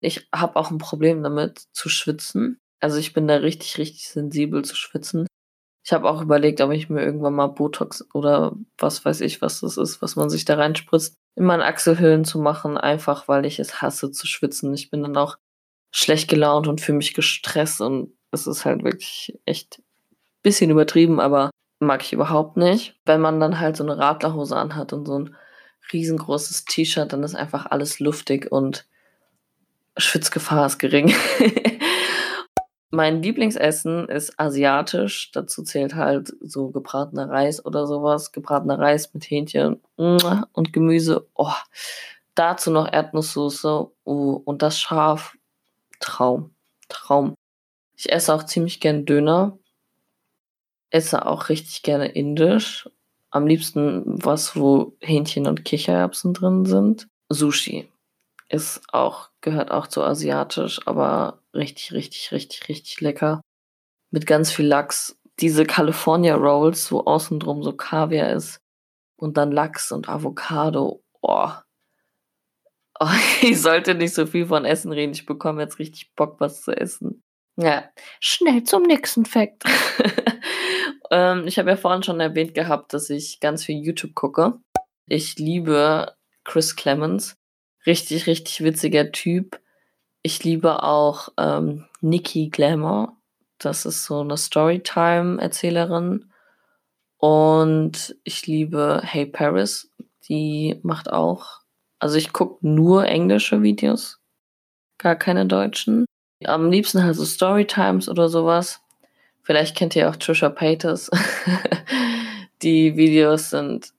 [0.00, 2.60] Ich habe auch ein Problem damit zu schwitzen.
[2.80, 5.26] Also ich bin da richtig, richtig sensibel zu schwitzen.
[5.84, 9.60] Ich habe auch überlegt, ob ich mir irgendwann mal Botox oder was weiß ich, was
[9.60, 13.58] das ist, was man sich da reinspritzt, in meine Achselhöhlen zu machen, einfach weil ich
[13.58, 14.72] es hasse zu schwitzen.
[14.72, 15.36] Ich bin dann auch
[15.92, 19.82] schlecht gelaunt und fühle mich gestresst und es ist halt wirklich echt
[20.42, 21.50] bisschen übertrieben, aber
[21.80, 22.96] mag ich überhaupt nicht.
[23.04, 25.36] Wenn man dann halt so eine Radlerhose anhat und so ein
[25.92, 28.86] riesengroßes T-Shirt, dann ist einfach alles luftig und
[29.96, 31.12] Schwitzgefahr ist gering.
[32.92, 35.32] mein Lieblingsessen ist asiatisch.
[35.32, 38.32] Dazu zählt halt so gebratener Reis oder sowas.
[38.32, 41.26] Gebratener Reis mit Hähnchen und Gemüse.
[41.34, 41.52] Oh.
[42.34, 43.90] Dazu noch Erdnusssoße.
[44.04, 44.42] Oh.
[44.44, 45.36] Und das scharf.
[46.00, 46.54] Traum.
[46.88, 47.34] Traum.
[47.96, 49.58] Ich esse auch ziemlich gern Döner
[50.92, 52.88] esse auch richtig gerne indisch.
[53.30, 57.08] Am liebsten was, wo Hähnchen und Kichererbsen drin sind.
[57.28, 57.88] Sushi
[58.52, 63.40] ist auch, gehört auch zu asiatisch, aber richtig, richtig, richtig, richtig lecker.
[64.10, 65.18] Mit ganz viel Lachs.
[65.40, 68.60] Diese California Rolls, wo außen drum so Kaviar ist.
[69.16, 71.02] Und dann Lachs und Avocado.
[71.22, 71.48] Oh.
[73.00, 73.06] oh.
[73.40, 75.14] Ich sollte nicht so viel von Essen reden.
[75.14, 77.22] Ich bekomme jetzt richtig Bock, was zu essen.
[77.56, 77.84] Ja,
[78.20, 79.64] schnell zum nächsten Fact.
[81.10, 84.54] ähm, ich habe ja vorhin schon erwähnt gehabt, dass ich ganz viel YouTube gucke.
[85.06, 87.36] Ich liebe Chris Clemens.
[87.84, 89.60] Richtig, richtig witziger Typ.
[90.22, 93.16] Ich liebe auch ähm, Nikki Glamour.
[93.58, 96.32] Das ist so eine Storytime-Erzählerin.
[97.18, 99.90] Und ich liebe Hey Paris.
[100.28, 101.60] Die macht auch.
[101.98, 104.20] Also ich gucke nur englische Videos.
[104.98, 106.06] Gar keine deutschen.
[106.46, 108.80] Am liebsten halt so Storytimes oder sowas.
[109.42, 111.10] Vielleicht kennt ihr auch Trisha Paytas.
[112.62, 113.92] die Videos sind.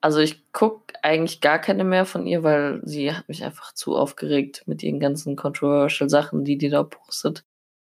[0.00, 3.96] Also ich gucke eigentlich gar keine mehr von ihr, weil sie hat mich einfach zu
[3.96, 7.44] aufgeregt mit ihren ganzen controversial Sachen, die die da postet.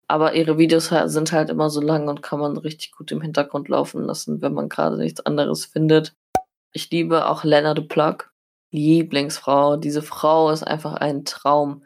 [0.09, 3.69] Aber ihre Videos sind halt immer so lang und kann man richtig gut im Hintergrund
[3.69, 6.15] laufen lassen, wenn man gerade nichts anderes findet.
[6.73, 8.25] Ich liebe auch Lena de Plug.
[8.73, 9.77] Lieblingsfrau.
[9.77, 11.85] Diese Frau ist einfach ein Traum.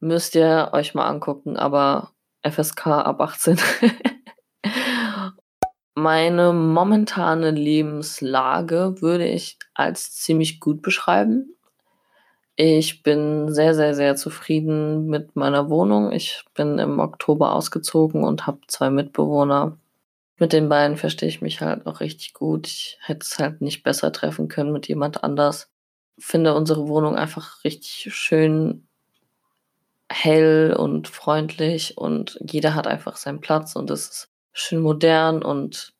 [0.00, 3.58] Müsst ihr euch mal angucken, aber FSK ab 18.
[5.94, 11.54] Meine momentane Lebenslage würde ich als ziemlich gut beschreiben.
[12.56, 16.12] Ich bin sehr, sehr, sehr zufrieden mit meiner Wohnung.
[16.12, 19.76] Ich bin im Oktober ausgezogen und habe zwei Mitbewohner.
[20.38, 22.66] Mit den beiden verstehe ich mich halt auch richtig gut.
[22.66, 25.70] Ich hätte es halt nicht besser treffen können mit jemand anders.
[26.18, 28.86] Finde unsere Wohnung einfach richtig schön
[30.10, 35.92] hell und freundlich und jeder hat einfach seinen Platz und es ist schön modern und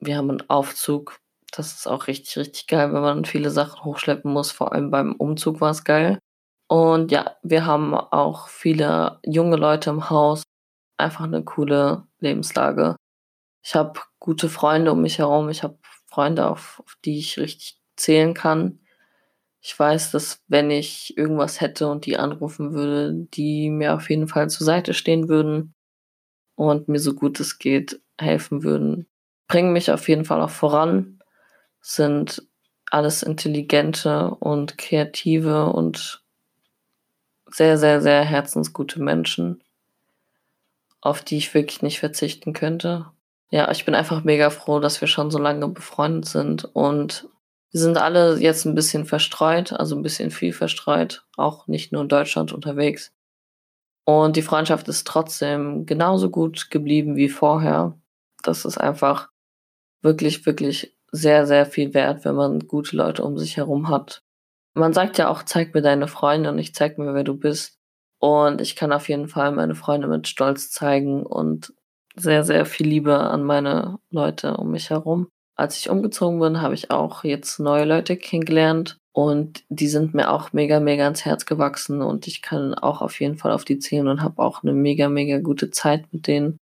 [0.00, 1.20] wir haben einen Aufzug.
[1.52, 4.50] Das ist auch richtig, richtig geil, wenn man viele Sachen hochschleppen muss.
[4.50, 6.18] Vor allem beim Umzug war es geil.
[6.68, 10.44] Und ja, wir haben auch viele junge Leute im Haus.
[10.96, 12.96] Einfach eine coole Lebenslage.
[13.62, 15.48] Ich habe gute Freunde um mich herum.
[15.50, 18.80] Ich habe Freunde, auf, auf die ich richtig zählen kann.
[19.62, 24.28] Ich weiß, dass wenn ich irgendwas hätte und die anrufen würde, die mir auf jeden
[24.28, 25.74] Fall zur Seite stehen würden
[26.56, 29.06] und mir so gut es geht helfen würden.
[29.48, 31.20] Bringen mich auf jeden Fall auch voran,
[31.80, 32.42] sind
[32.90, 36.22] alles intelligente und kreative und
[37.50, 39.62] sehr, sehr, sehr herzensgute Menschen,
[41.00, 43.06] auf die ich wirklich nicht verzichten könnte.
[43.50, 47.28] Ja, ich bin einfach mega froh, dass wir schon so lange befreundet sind und
[47.72, 52.02] wir sind alle jetzt ein bisschen verstreut, also ein bisschen viel verstreut, auch nicht nur
[52.02, 53.12] in Deutschland unterwegs.
[54.04, 57.96] Und die Freundschaft ist trotzdem genauso gut geblieben wie vorher.
[58.42, 59.28] Das ist einfach
[60.02, 64.22] wirklich, wirklich sehr, sehr viel wert, wenn man gute Leute um sich herum hat.
[64.74, 67.78] Man sagt ja auch, zeig mir deine Freunde und ich zeig mir, wer du bist.
[68.18, 71.72] Und ich kann auf jeden Fall meine Freunde mit Stolz zeigen und
[72.16, 75.28] sehr, sehr viel Liebe an meine Leute um mich herum.
[75.60, 80.30] Als ich umgezogen bin, habe ich auch jetzt neue Leute kennengelernt und die sind mir
[80.30, 83.78] auch mega, mega ans Herz gewachsen und ich kann auch auf jeden Fall auf die
[83.78, 86.56] zählen und habe auch eine mega, mega gute Zeit mit denen.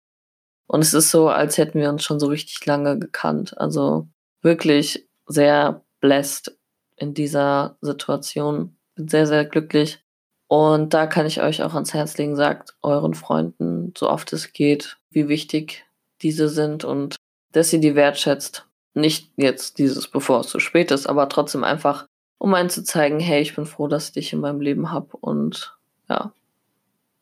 [0.65, 3.55] Und es ist so, als hätten wir uns schon so richtig lange gekannt.
[3.59, 4.07] Also
[4.41, 6.57] wirklich sehr blessed
[6.95, 8.77] in dieser Situation.
[8.95, 10.03] Bin sehr, sehr glücklich.
[10.47, 14.53] Und da kann ich euch auch ans Herz legen, sagt euren Freunden, so oft es
[14.53, 15.85] geht, wie wichtig
[16.23, 17.15] diese sind und
[17.51, 18.66] dass ihr die wertschätzt.
[18.97, 22.07] Nicht jetzt dieses, bevor es zu spät ist, aber trotzdem einfach,
[22.39, 25.15] um einen zu zeigen, hey, ich bin froh, dass ich dich in meinem Leben habe
[25.17, 25.77] und
[26.09, 26.31] ja,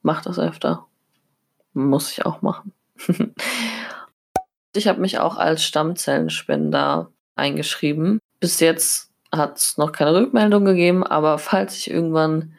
[0.02, 0.86] mach das öfter.
[1.74, 2.72] Muss ich auch machen.
[4.74, 8.20] ich habe mich auch als Stammzellenspender eingeschrieben.
[8.40, 12.54] Bis jetzt hat es noch keine Rückmeldung gegeben, aber falls ich irgendwann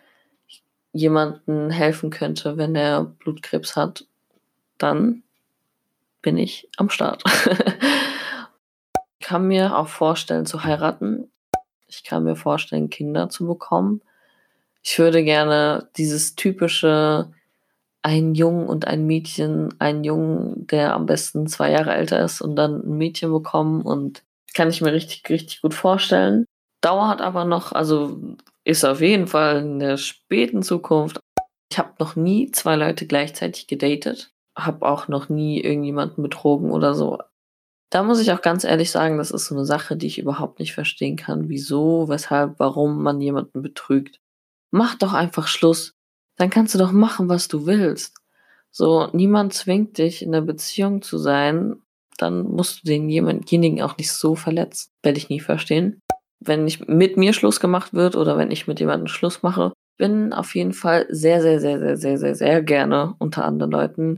[0.93, 4.05] jemanden helfen könnte, wenn er Blutkrebs hat,
[4.77, 5.23] dann
[6.21, 7.25] bin ich am Start.
[9.27, 11.33] ich kann mir auch vorstellen zu heiraten.
[11.89, 14.01] Ich kann mir vorstellen, Kinder zu bekommen.
[14.85, 17.33] Ich würde gerne dieses typische
[18.03, 22.55] ein Jungen und ein Mädchen, ein Jungen, der am besten zwei Jahre älter ist und
[22.55, 24.23] dann ein Mädchen bekommen und
[24.55, 26.45] kann ich mir richtig, richtig gut vorstellen.
[26.81, 28.21] Dauert aber noch, also
[28.63, 31.19] ist auf jeden Fall in der späten Zukunft.
[31.73, 36.95] Ich habe noch nie zwei Leute gleichzeitig gedatet, habe auch noch nie irgendjemanden betrogen oder
[36.95, 37.19] so.
[37.91, 40.59] Da muss ich auch ganz ehrlich sagen, das ist so eine Sache, die ich überhaupt
[40.59, 41.49] nicht verstehen kann.
[41.49, 44.21] Wieso, weshalb, warum man jemanden betrügt.
[44.73, 45.97] Mach doch einfach Schluss
[46.37, 48.17] dann kannst du doch machen, was du willst.
[48.71, 51.77] So, niemand zwingt dich, in einer Beziehung zu sein,
[52.19, 54.91] dann musst du denjenigen auch nicht so verletzen.
[55.03, 56.01] Werde ich nie verstehen.
[56.41, 60.35] Wenn nicht mit mir Schluss gemacht wird oder wenn ich mit jemandem Schluss mache, bin
[60.35, 64.17] auf jeden Fall sehr, sehr, sehr, sehr, sehr, sehr, sehr gerne unter anderen Leuten.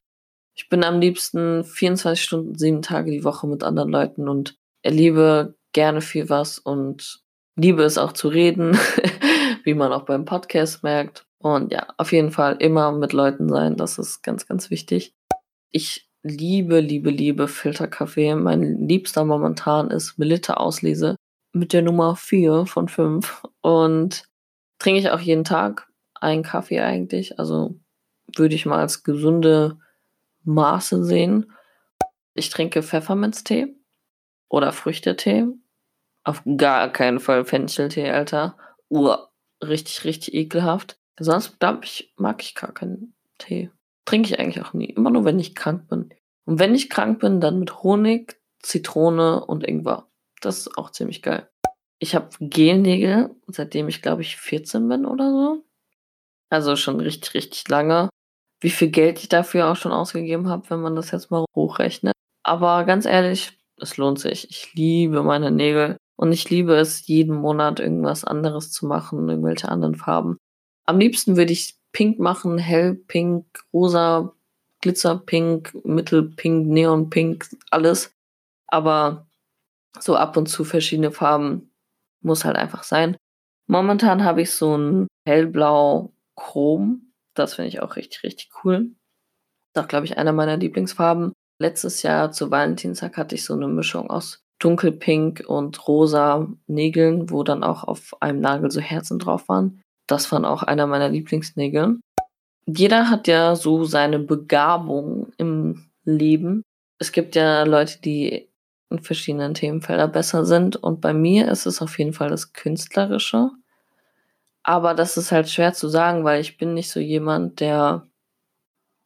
[0.59, 5.55] Ich bin am liebsten 24 Stunden, sieben Tage die Woche mit anderen Leuten und erlebe
[5.73, 7.23] gerne viel was und
[7.55, 8.77] liebe es auch zu reden,
[9.63, 11.27] wie man auch beim Podcast merkt.
[11.39, 15.15] Und ja, auf jeden Fall immer mit Leuten sein, das ist ganz, ganz wichtig.
[15.71, 18.35] Ich liebe, liebe, liebe Filterkaffee.
[18.35, 21.15] Mein liebster momentan ist Melitta Auslese
[21.53, 23.45] mit der Nummer 4 von 5.
[23.61, 24.25] Und
[24.81, 27.39] trinke ich auch jeden Tag einen Kaffee eigentlich.
[27.39, 27.79] Also
[28.35, 29.79] würde ich mal als gesunde
[30.49, 31.53] Maße sehen.
[32.35, 33.75] Ich trinke Pfefferminztee
[34.49, 35.47] oder Früchtetee.
[36.25, 38.57] Auf gar keinen Fall Fencheltee, Alter.
[38.89, 39.31] Uah,
[39.63, 40.99] richtig, richtig ekelhaft.
[41.19, 43.71] Sonst glaube ich, mag ich gar keinen Tee.
[44.05, 44.91] Trinke ich eigentlich auch nie.
[44.91, 46.11] Immer nur, wenn ich krank bin.
[46.45, 50.09] Und wenn ich krank bin, dann mit Honig, Zitrone und Ingwer.
[50.41, 51.49] Das ist auch ziemlich geil.
[51.99, 55.65] Ich habe Gelnägel, seitdem ich glaube ich 14 bin oder so.
[56.49, 58.09] Also schon richtig, richtig lange.
[58.61, 62.15] Wie viel Geld ich dafür auch schon ausgegeben habe, wenn man das jetzt mal hochrechnet.
[62.43, 64.49] Aber ganz ehrlich, es lohnt sich.
[64.51, 69.69] Ich liebe meine Nägel und ich liebe es, jeden Monat irgendwas anderes zu machen, irgendwelche
[69.69, 70.39] anderen Farben.
[70.87, 74.33] Am liebsten würde ich pink machen, hellpink, rosa,
[74.81, 78.13] glitzerpink, mittelpink, neonpink, alles.
[78.67, 79.27] Aber
[80.01, 81.71] so ab und zu verschiedene Farben
[82.21, 83.17] muss halt einfach sein.
[83.67, 87.08] Momentan habe ich so ein hellblau Chrom.
[87.39, 88.91] Das finde ich auch richtig, richtig cool.
[89.73, 91.33] Das ist auch, glaube ich, einer meiner Lieblingsfarben.
[91.61, 97.45] Letztes Jahr zu Valentinstag hatte ich so eine Mischung aus dunkelpink und rosa Nägeln, wo
[97.45, 99.81] dann auch auf einem Nagel so Herzen drauf waren.
[100.09, 102.01] Das war auch einer meiner Lieblingsnägel.
[102.67, 106.63] Jeder hat ja so seine Begabung im Leben.
[106.99, 108.49] Es gibt ja Leute, die
[108.91, 110.77] in verschiedenen Themenfeldern besser sind.
[110.77, 113.51] Und bei mir ist es auf jeden Fall das Künstlerische.
[114.69, 118.07] Aber das ist halt schwer zu sagen, weil ich bin nicht so jemand, der,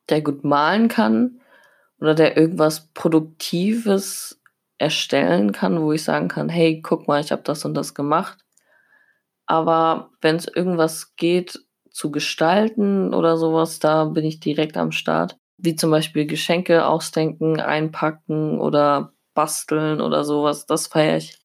[0.08, 1.40] der gut malen kann
[2.00, 4.42] oder der irgendwas Produktives
[4.78, 8.38] erstellen kann, wo ich sagen kann, hey, guck mal, ich habe das und das gemacht.
[9.46, 15.38] Aber wenn es irgendwas geht zu gestalten oder sowas, da bin ich direkt am Start.
[15.58, 20.66] Wie zum Beispiel Geschenke ausdenken, einpacken oder basteln oder sowas.
[20.66, 21.41] Das feiere ich.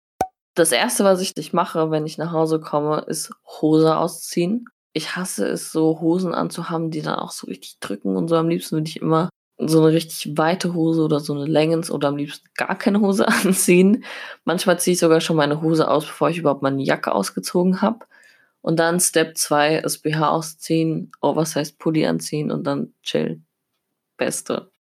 [0.58, 3.32] Das erste, was ich nicht mache, wenn ich nach Hause komme, ist
[3.62, 4.66] Hose ausziehen.
[4.92, 8.38] Ich hasse es, so Hosen anzuhaben, die dann auch so richtig drücken und so.
[8.38, 9.30] Am liebsten würde ich immer
[9.60, 13.28] so eine richtig weite Hose oder so eine Längens oder am liebsten gar keine Hose
[13.46, 14.04] anziehen.
[14.46, 18.08] Manchmal ziehe ich sogar schon meine Hose aus, bevor ich überhaupt meine Jacke ausgezogen habe.
[18.62, 23.46] Und dann Step 2 ist BH ausziehen, Oversized Pulli anziehen und dann chillen.
[24.18, 24.72] Beste.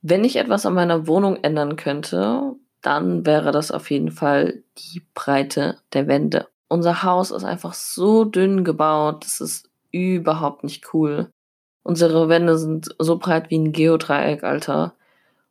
[0.00, 5.02] Wenn ich etwas an meiner Wohnung ändern könnte, dann wäre das auf jeden Fall die
[5.14, 6.48] Breite der Wände.
[6.68, 11.30] Unser Haus ist einfach so dünn gebaut, das ist überhaupt nicht cool.
[11.82, 14.94] Unsere Wände sind so breit wie ein Geodreieck, Alter.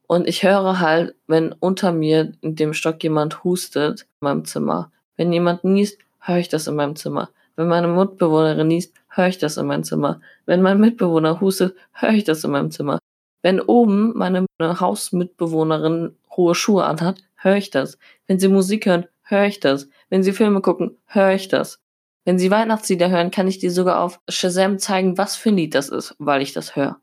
[0.05, 4.91] Und ich höre halt, wenn unter mir in dem Stock jemand hustet in meinem Zimmer.
[5.17, 7.29] Wenn jemand niest, höre ich das in meinem Zimmer.
[7.55, 10.21] Wenn meine Mitbewohnerin niest, höre ich das in meinem Zimmer.
[10.45, 12.99] Wenn mein Mitbewohner hustet, höre ich das in meinem Zimmer.
[13.41, 17.97] Wenn oben meine Hausmitbewohnerin hohe Schuhe anhat, höre ich das.
[18.27, 19.89] Wenn sie Musik hören, höre ich das.
[20.09, 21.81] Wenn sie Filme gucken, höre ich das.
[22.25, 25.75] Wenn sie Weihnachtslieder hören, kann ich dir sogar auf Shazam zeigen, was für ein Lied
[25.75, 26.99] das ist, weil ich das höre.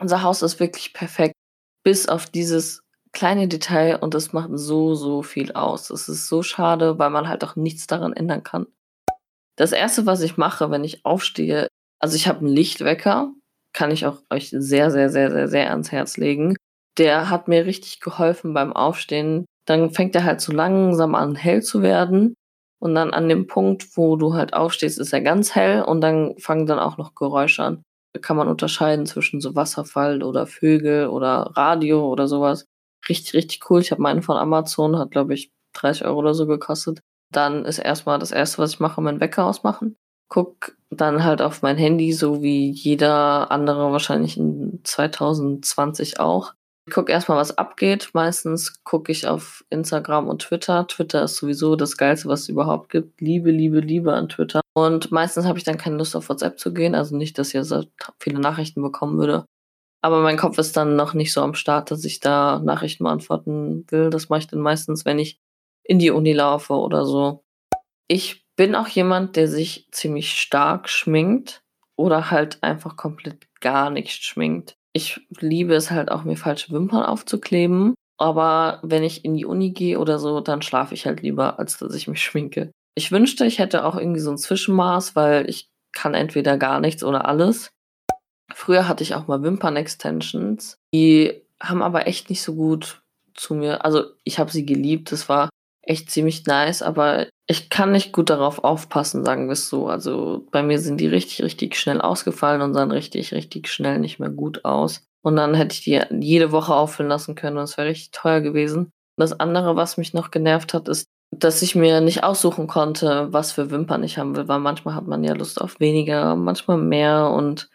[0.00, 1.34] Unser Haus ist wirklich perfekt,
[1.84, 5.90] bis auf dieses kleine Detail und das macht so, so viel aus.
[5.90, 8.66] Es ist so schade, weil man halt auch nichts daran ändern kann.
[9.56, 11.68] Das erste, was ich mache, wenn ich aufstehe,
[11.98, 13.32] also ich habe einen Lichtwecker,
[13.72, 16.56] kann ich auch euch sehr, sehr, sehr, sehr, sehr ans Herz legen.
[17.00, 19.46] Der hat mir richtig geholfen beim Aufstehen.
[19.64, 22.34] Dann fängt er halt so langsam an, hell zu werden.
[22.78, 26.38] Und dann an dem Punkt, wo du halt aufstehst, ist er ganz hell und dann
[26.38, 27.82] fangen dann auch noch Geräusche an.
[28.14, 32.64] Da kann man unterscheiden zwischen so Wasserfall oder Vögel oder Radio oder sowas.
[33.08, 33.80] Richtig, richtig cool.
[33.80, 37.00] Ich habe meinen von Amazon, hat glaube ich 30 Euro oder so gekostet.
[37.32, 39.96] Dann ist erstmal das erste, was ich mache, meinen Wecker ausmachen
[40.30, 46.54] guck dann halt auf mein Handy, so wie jeder andere wahrscheinlich in 2020 auch.
[46.90, 48.10] Ich guck erstmal, was abgeht.
[48.14, 50.88] Meistens gucke ich auf Instagram und Twitter.
[50.88, 53.20] Twitter ist sowieso das Geilste, was es überhaupt gibt.
[53.20, 54.60] Liebe, Liebe, Liebe an Twitter.
[54.74, 56.96] Und meistens habe ich dann keine Lust auf WhatsApp zu gehen.
[56.96, 57.84] Also nicht, dass ich so
[58.18, 59.44] viele Nachrichten bekommen würde.
[60.02, 63.84] Aber mein Kopf ist dann noch nicht so am Start, dass ich da Nachrichten beantworten
[63.88, 64.10] will.
[64.10, 65.38] Das mache ich dann meistens, wenn ich
[65.84, 67.44] in die Uni laufe oder so.
[68.08, 71.62] Ich bin auch jemand, der sich ziemlich stark schminkt
[71.94, 74.76] oder halt einfach komplett gar nicht schminkt.
[74.92, 77.94] Ich liebe es halt auch, mir falsche Wimpern aufzukleben.
[78.18, 81.78] Aber wenn ich in die Uni gehe oder so, dann schlafe ich halt lieber, als
[81.78, 82.70] dass ich mich schminke.
[82.94, 87.02] Ich wünschte, ich hätte auch irgendwie so ein Zwischenmaß, weil ich kann entweder gar nichts
[87.02, 87.70] oder alles.
[88.52, 90.76] Früher hatte ich auch mal Wimpern-Extensions.
[90.92, 93.02] Die haben aber echt nicht so gut
[93.34, 93.84] zu mir.
[93.84, 95.12] Also ich habe sie geliebt.
[95.12, 95.49] Das war
[95.90, 99.88] echt ziemlich nice, aber ich kann nicht gut darauf aufpassen, sagen wir es so.
[99.88, 104.20] Also bei mir sind die richtig, richtig schnell ausgefallen und sahen richtig, richtig schnell nicht
[104.20, 105.04] mehr gut aus.
[105.22, 108.40] Und dann hätte ich die jede Woche auffüllen lassen können und es wäre richtig teuer
[108.40, 108.92] gewesen.
[109.16, 113.52] Das andere, was mich noch genervt hat, ist, dass ich mir nicht aussuchen konnte, was
[113.52, 117.30] für Wimpern ich haben will, weil manchmal hat man ja Lust auf weniger, manchmal mehr
[117.30, 117.68] und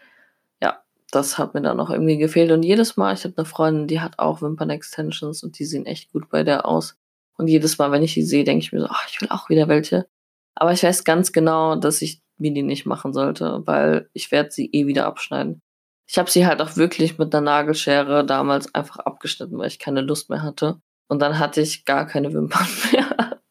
[0.61, 0.79] ja,
[1.11, 2.51] das hat mir dann noch irgendwie gefehlt.
[2.51, 6.11] Und jedes Mal, ich habe eine Freundin, die hat auch Wimpern-Extensions und die sehen echt
[6.13, 6.95] gut bei der aus.
[7.37, 9.49] Und jedes Mal, wenn ich die sehe, denke ich mir so, ach, ich will auch
[9.49, 10.07] wieder welche.
[10.55, 14.51] Aber ich weiß ganz genau, dass ich mir die nicht machen sollte, weil ich werde
[14.51, 15.61] sie eh wieder abschneiden.
[16.07, 20.01] Ich habe sie halt auch wirklich mit einer Nagelschere damals einfach abgeschnitten, weil ich keine
[20.01, 20.79] Lust mehr hatte.
[21.07, 23.41] Und dann hatte ich gar keine Wimpern mehr.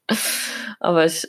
[0.81, 1.29] Aber ich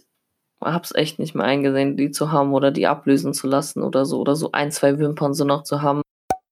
[0.61, 4.19] hab's echt nicht mehr eingesehen, die zu haben oder die ablösen zu lassen oder so.
[4.19, 6.01] Oder so ein, zwei Wimpern so noch zu haben.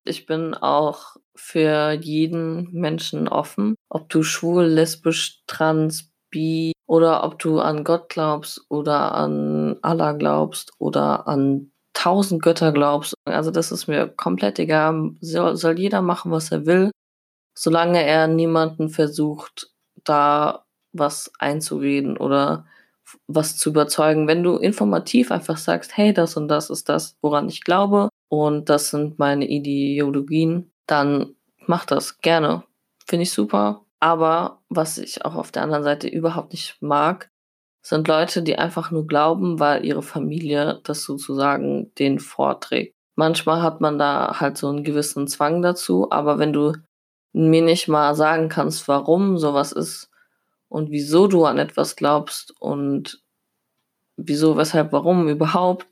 [0.06, 3.76] Ich bin auch für jeden Menschen offen.
[3.90, 10.14] Ob du schwul, lesbisch, trans, bi oder ob du an Gott glaubst oder an Allah
[10.14, 13.14] glaubst oder an tausend Götter glaubst.
[13.26, 15.12] Also das ist mir komplett egal.
[15.22, 16.92] Soll, soll jeder machen, was er will,
[17.56, 19.72] solange er niemanden versucht,
[20.04, 22.66] da was einzureden oder
[23.28, 24.28] was zu überzeugen.
[24.28, 28.70] Wenn du informativ einfach sagst, hey, das und das ist das, woran ich glaube und
[28.70, 32.64] das sind meine Ideologien, dann mach das gerne.
[33.06, 33.86] Finde ich super.
[34.00, 37.30] Aber was ich auch auf der anderen Seite überhaupt nicht mag,
[37.82, 42.96] sind Leute, die einfach nur glauben, weil ihre Familie das sozusagen den vorträgt.
[43.16, 46.74] Manchmal hat man da halt so einen gewissen Zwang dazu, aber wenn du
[47.34, 50.10] mir nicht mal sagen kannst, warum sowas ist
[50.70, 53.22] und wieso du an etwas glaubst und
[54.16, 55.88] wieso, weshalb, warum überhaupt,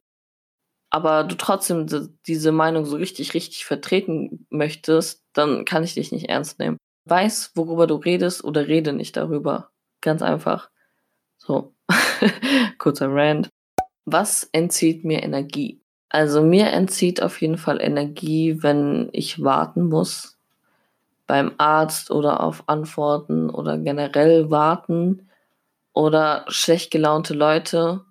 [0.91, 1.87] aber du trotzdem
[2.27, 6.77] diese Meinung so richtig, richtig vertreten möchtest, dann kann ich dich nicht ernst nehmen.
[7.05, 9.69] Weiß, worüber du redest oder rede nicht darüber.
[10.01, 10.69] Ganz einfach.
[11.37, 11.73] So,
[12.77, 13.49] kurzer Rant.
[14.05, 15.79] Was entzieht mir Energie?
[16.09, 20.37] Also mir entzieht auf jeden Fall Energie, wenn ich warten muss
[21.25, 25.29] beim Arzt oder auf Antworten oder generell warten
[25.93, 28.01] oder schlecht gelaunte Leute,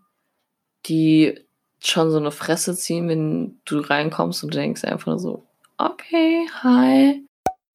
[0.87, 1.45] die
[1.81, 5.47] schon so eine Fresse ziehen, wenn du reinkommst und denkst einfach nur so,
[5.79, 7.25] okay, hi.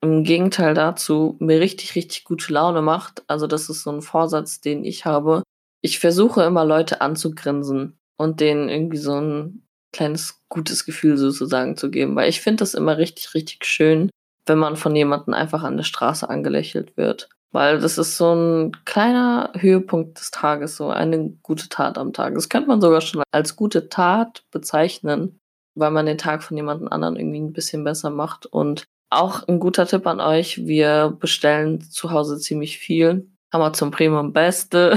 [0.01, 3.23] Im Gegenteil dazu, mir richtig, richtig gute Laune macht.
[3.27, 5.41] Also das ist so ein Vorsatz, den ich habe.
[5.81, 7.97] Ich versuche immer Leute anzugrinsen.
[8.17, 12.15] und denen irgendwie so ein kleines gutes Gefühl sozusagen zu geben.
[12.15, 14.09] Weil ich finde das immer richtig, richtig schön,
[14.45, 17.29] wenn man von jemandem einfach an der Straße angelächelt wird.
[17.55, 22.33] Weil das ist so ein kleiner Höhepunkt des Tages, so eine gute Tat am Tag.
[22.35, 25.39] Das könnte man sogar schon als gute Tat bezeichnen,
[25.73, 28.45] weil man den Tag von jemandem anderen irgendwie ein bisschen besser macht.
[28.45, 33.29] Und auch ein guter Tipp an euch, wir bestellen zu Hause ziemlich viel.
[33.51, 34.95] Amazon Premium Beste.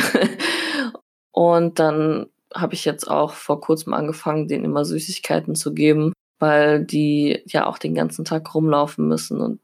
[1.31, 6.85] und dann habe ich jetzt auch vor kurzem angefangen, denen immer Süßigkeiten zu geben, weil
[6.85, 9.61] die ja auch den ganzen Tag rumlaufen müssen und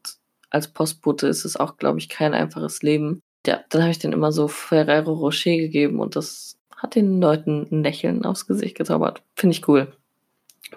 [0.49, 3.21] als Postbote ist es auch, glaube ich, kein einfaches Leben.
[3.45, 7.67] Ja, dann habe ich denen immer so Ferrero Rocher gegeben und das hat den Leuten
[7.71, 9.23] ein Lächeln aufs Gesicht gezaubert.
[9.35, 9.95] Finde ich cool.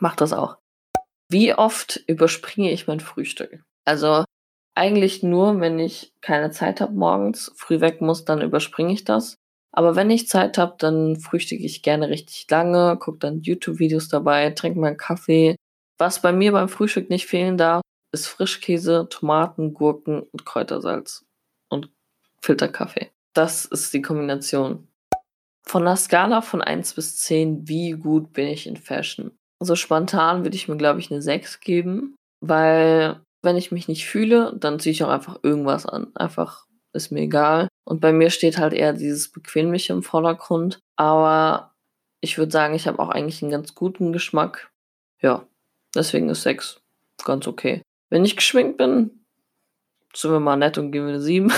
[0.01, 0.57] Mach das auch.
[1.31, 3.63] Wie oft überspringe ich mein Frühstück?
[3.85, 4.25] Also
[4.75, 9.37] eigentlich nur, wenn ich keine Zeit habe morgens, früh weg muss, dann überspringe ich das.
[9.73, 14.51] Aber wenn ich Zeit habe, dann frühstücke ich gerne richtig lange, gucke dann YouTube-Videos dabei,
[14.51, 15.57] trinke meinen Kaffee.
[15.99, 17.83] Was bei mir beim Frühstück nicht fehlen darf,
[18.13, 21.27] ist Frischkäse, Tomaten, Gurken und Kräutersalz
[21.69, 21.91] und
[22.43, 23.11] Filterkaffee.
[23.35, 24.89] Das ist die Kombination.
[25.67, 29.37] Von der Skala von 1 bis 10, wie gut bin ich in Fashion?
[29.63, 34.07] So spontan würde ich mir, glaube ich, eine 6 geben, weil wenn ich mich nicht
[34.07, 36.15] fühle, dann ziehe ich auch einfach irgendwas an.
[36.17, 37.69] Einfach ist mir egal.
[37.85, 40.81] Und bei mir steht halt eher dieses Bequemliche im Vordergrund.
[40.97, 41.75] Aber
[42.21, 44.71] ich würde sagen, ich habe auch eigentlich einen ganz guten Geschmack.
[45.21, 45.47] Ja,
[45.95, 46.81] deswegen ist 6
[47.25, 47.83] ganz okay.
[48.11, 49.25] Wenn ich geschminkt bin,
[50.15, 51.53] sind wir mal nett und geben wir eine 7.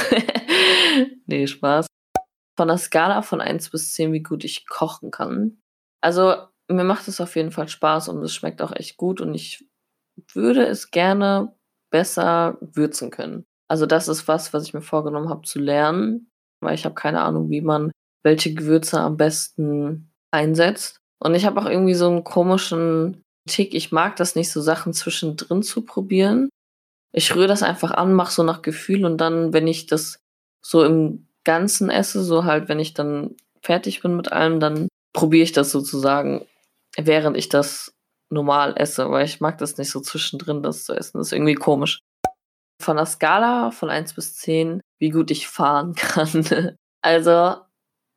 [1.26, 1.86] nee, Spaß.
[2.56, 5.60] Von der Skala von 1 bis 10, wie gut ich kochen kann.
[6.02, 6.34] Also,
[6.68, 9.66] mir macht es auf jeden Fall Spaß und es schmeckt auch echt gut und ich
[10.34, 11.54] würde es gerne
[11.90, 13.44] besser würzen können.
[13.68, 16.30] Also das ist was, was ich mir vorgenommen habe zu lernen,
[16.60, 17.90] weil ich habe keine Ahnung, wie man
[18.22, 21.00] welche Gewürze am besten einsetzt.
[21.18, 23.74] Und ich habe auch irgendwie so einen komischen Tick.
[23.74, 26.48] Ich mag das nicht, so Sachen zwischendrin zu probieren.
[27.12, 30.20] Ich rühre das einfach an, mache so nach Gefühl und dann, wenn ich das
[30.62, 35.44] so im Ganzen esse, so halt, wenn ich dann fertig bin mit allem, dann probiere
[35.44, 36.46] ich das sozusagen,
[36.96, 37.92] während ich das
[38.30, 41.18] normal esse, weil ich mag das nicht so zwischendrin, das zu essen.
[41.18, 42.00] Das ist irgendwie komisch.
[42.80, 46.76] Von der Skala von 1 bis 10, wie gut ich fahren kann.
[47.02, 47.56] also,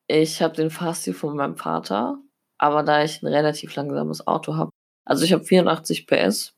[0.08, 2.20] ich habe den Fahrstil von meinem Vater,
[2.60, 4.70] aber da ich ein relativ langsames Auto habe,
[5.06, 6.54] also ich habe 84 PS,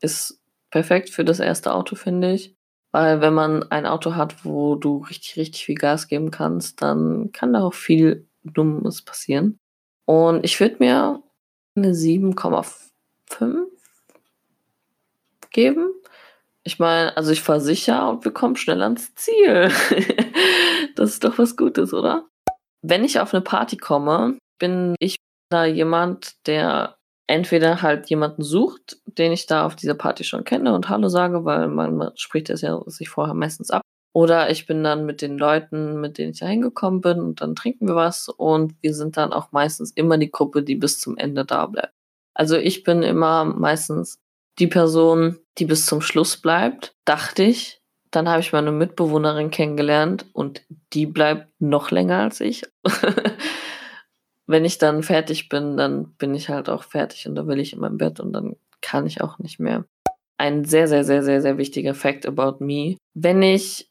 [0.00, 2.54] ist perfekt für das erste Auto, finde ich.
[2.92, 7.30] Weil wenn man ein Auto hat, wo du richtig, richtig viel Gas geben kannst, dann
[7.32, 9.58] kann da auch viel Dummes passieren.
[10.06, 11.22] Und ich würde mir
[11.74, 13.66] eine 7,5
[15.50, 15.92] geben.
[16.62, 19.70] Ich meine, also ich fahre sicher und wir kommen schnell ans Ziel.
[20.96, 22.26] das ist doch was Gutes, oder?
[22.82, 25.16] Wenn ich auf eine Party komme, bin ich
[25.50, 26.95] da jemand, der
[27.26, 31.44] entweder halt jemanden sucht, den ich da auf dieser Party schon kenne und Hallo sage,
[31.44, 33.82] weil man spricht das ja sich vorher meistens ab.
[34.12, 37.54] Oder ich bin dann mit den Leuten, mit denen ich da hingekommen bin und dann
[37.54, 41.18] trinken wir was und wir sind dann auch meistens immer die Gruppe, die bis zum
[41.18, 41.92] Ende da bleibt.
[42.32, 44.18] Also ich bin immer meistens
[44.58, 47.82] die Person, die bis zum Schluss bleibt, dachte ich.
[48.10, 50.62] Dann habe ich meine Mitbewohnerin kennengelernt und
[50.94, 52.62] die bleibt noch länger als ich.
[54.46, 57.72] Wenn ich dann fertig bin, dann bin ich halt auch fertig und da will ich
[57.72, 59.84] in meinem Bett und dann kann ich auch nicht mehr.
[60.38, 62.96] Ein sehr, sehr, sehr, sehr, sehr wichtiger Fact about me.
[63.14, 63.90] Wenn ich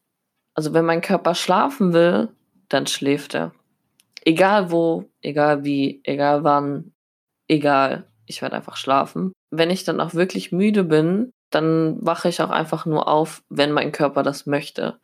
[0.55, 2.29] also wenn mein Körper schlafen will,
[2.69, 3.53] dann schläft er.
[4.23, 6.93] Egal wo, egal wie, egal wann,
[7.47, 8.07] egal.
[8.25, 9.33] Ich werde einfach schlafen.
[9.51, 13.71] Wenn ich dann auch wirklich müde bin, dann wache ich auch einfach nur auf, wenn
[13.71, 14.99] mein Körper das möchte.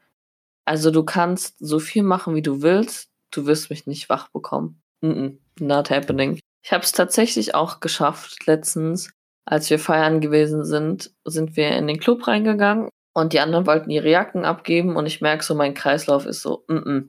[0.65, 4.81] Also du kannst so viel machen, wie du willst, du wirst mich nicht wach bekommen.
[5.01, 6.39] Mm -mm, not happening.
[6.63, 9.11] Ich habe es tatsächlich auch geschafft letztens,
[9.45, 13.89] als wir feiern gewesen sind, sind wir in den Club reingegangen und die anderen wollten
[13.89, 17.07] ihre Jacken abgeben und ich merke so, mein Kreislauf ist so, mm, -mm.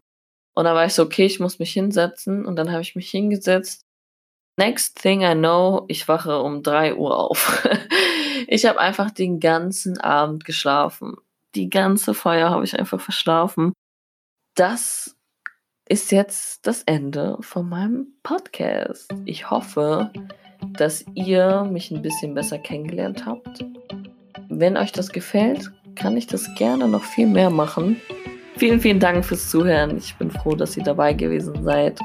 [0.54, 3.10] Und dann war ich so, okay, ich muss mich hinsetzen und dann habe ich mich
[3.10, 3.86] hingesetzt.
[4.58, 7.66] Next thing I know, ich wache um drei Uhr auf.
[8.48, 11.16] ich habe einfach den ganzen Abend geschlafen.
[11.54, 13.72] Die ganze Feier habe ich einfach verschlafen.
[14.54, 15.16] Das
[15.92, 19.12] ist jetzt das Ende von meinem Podcast.
[19.26, 20.10] Ich hoffe,
[20.78, 23.62] dass ihr mich ein bisschen besser kennengelernt habt.
[24.48, 28.00] Wenn euch das gefällt, kann ich das gerne noch viel mehr machen.
[28.56, 29.98] Vielen, vielen Dank fürs Zuhören.
[29.98, 32.00] Ich bin froh, dass ihr dabei gewesen seid.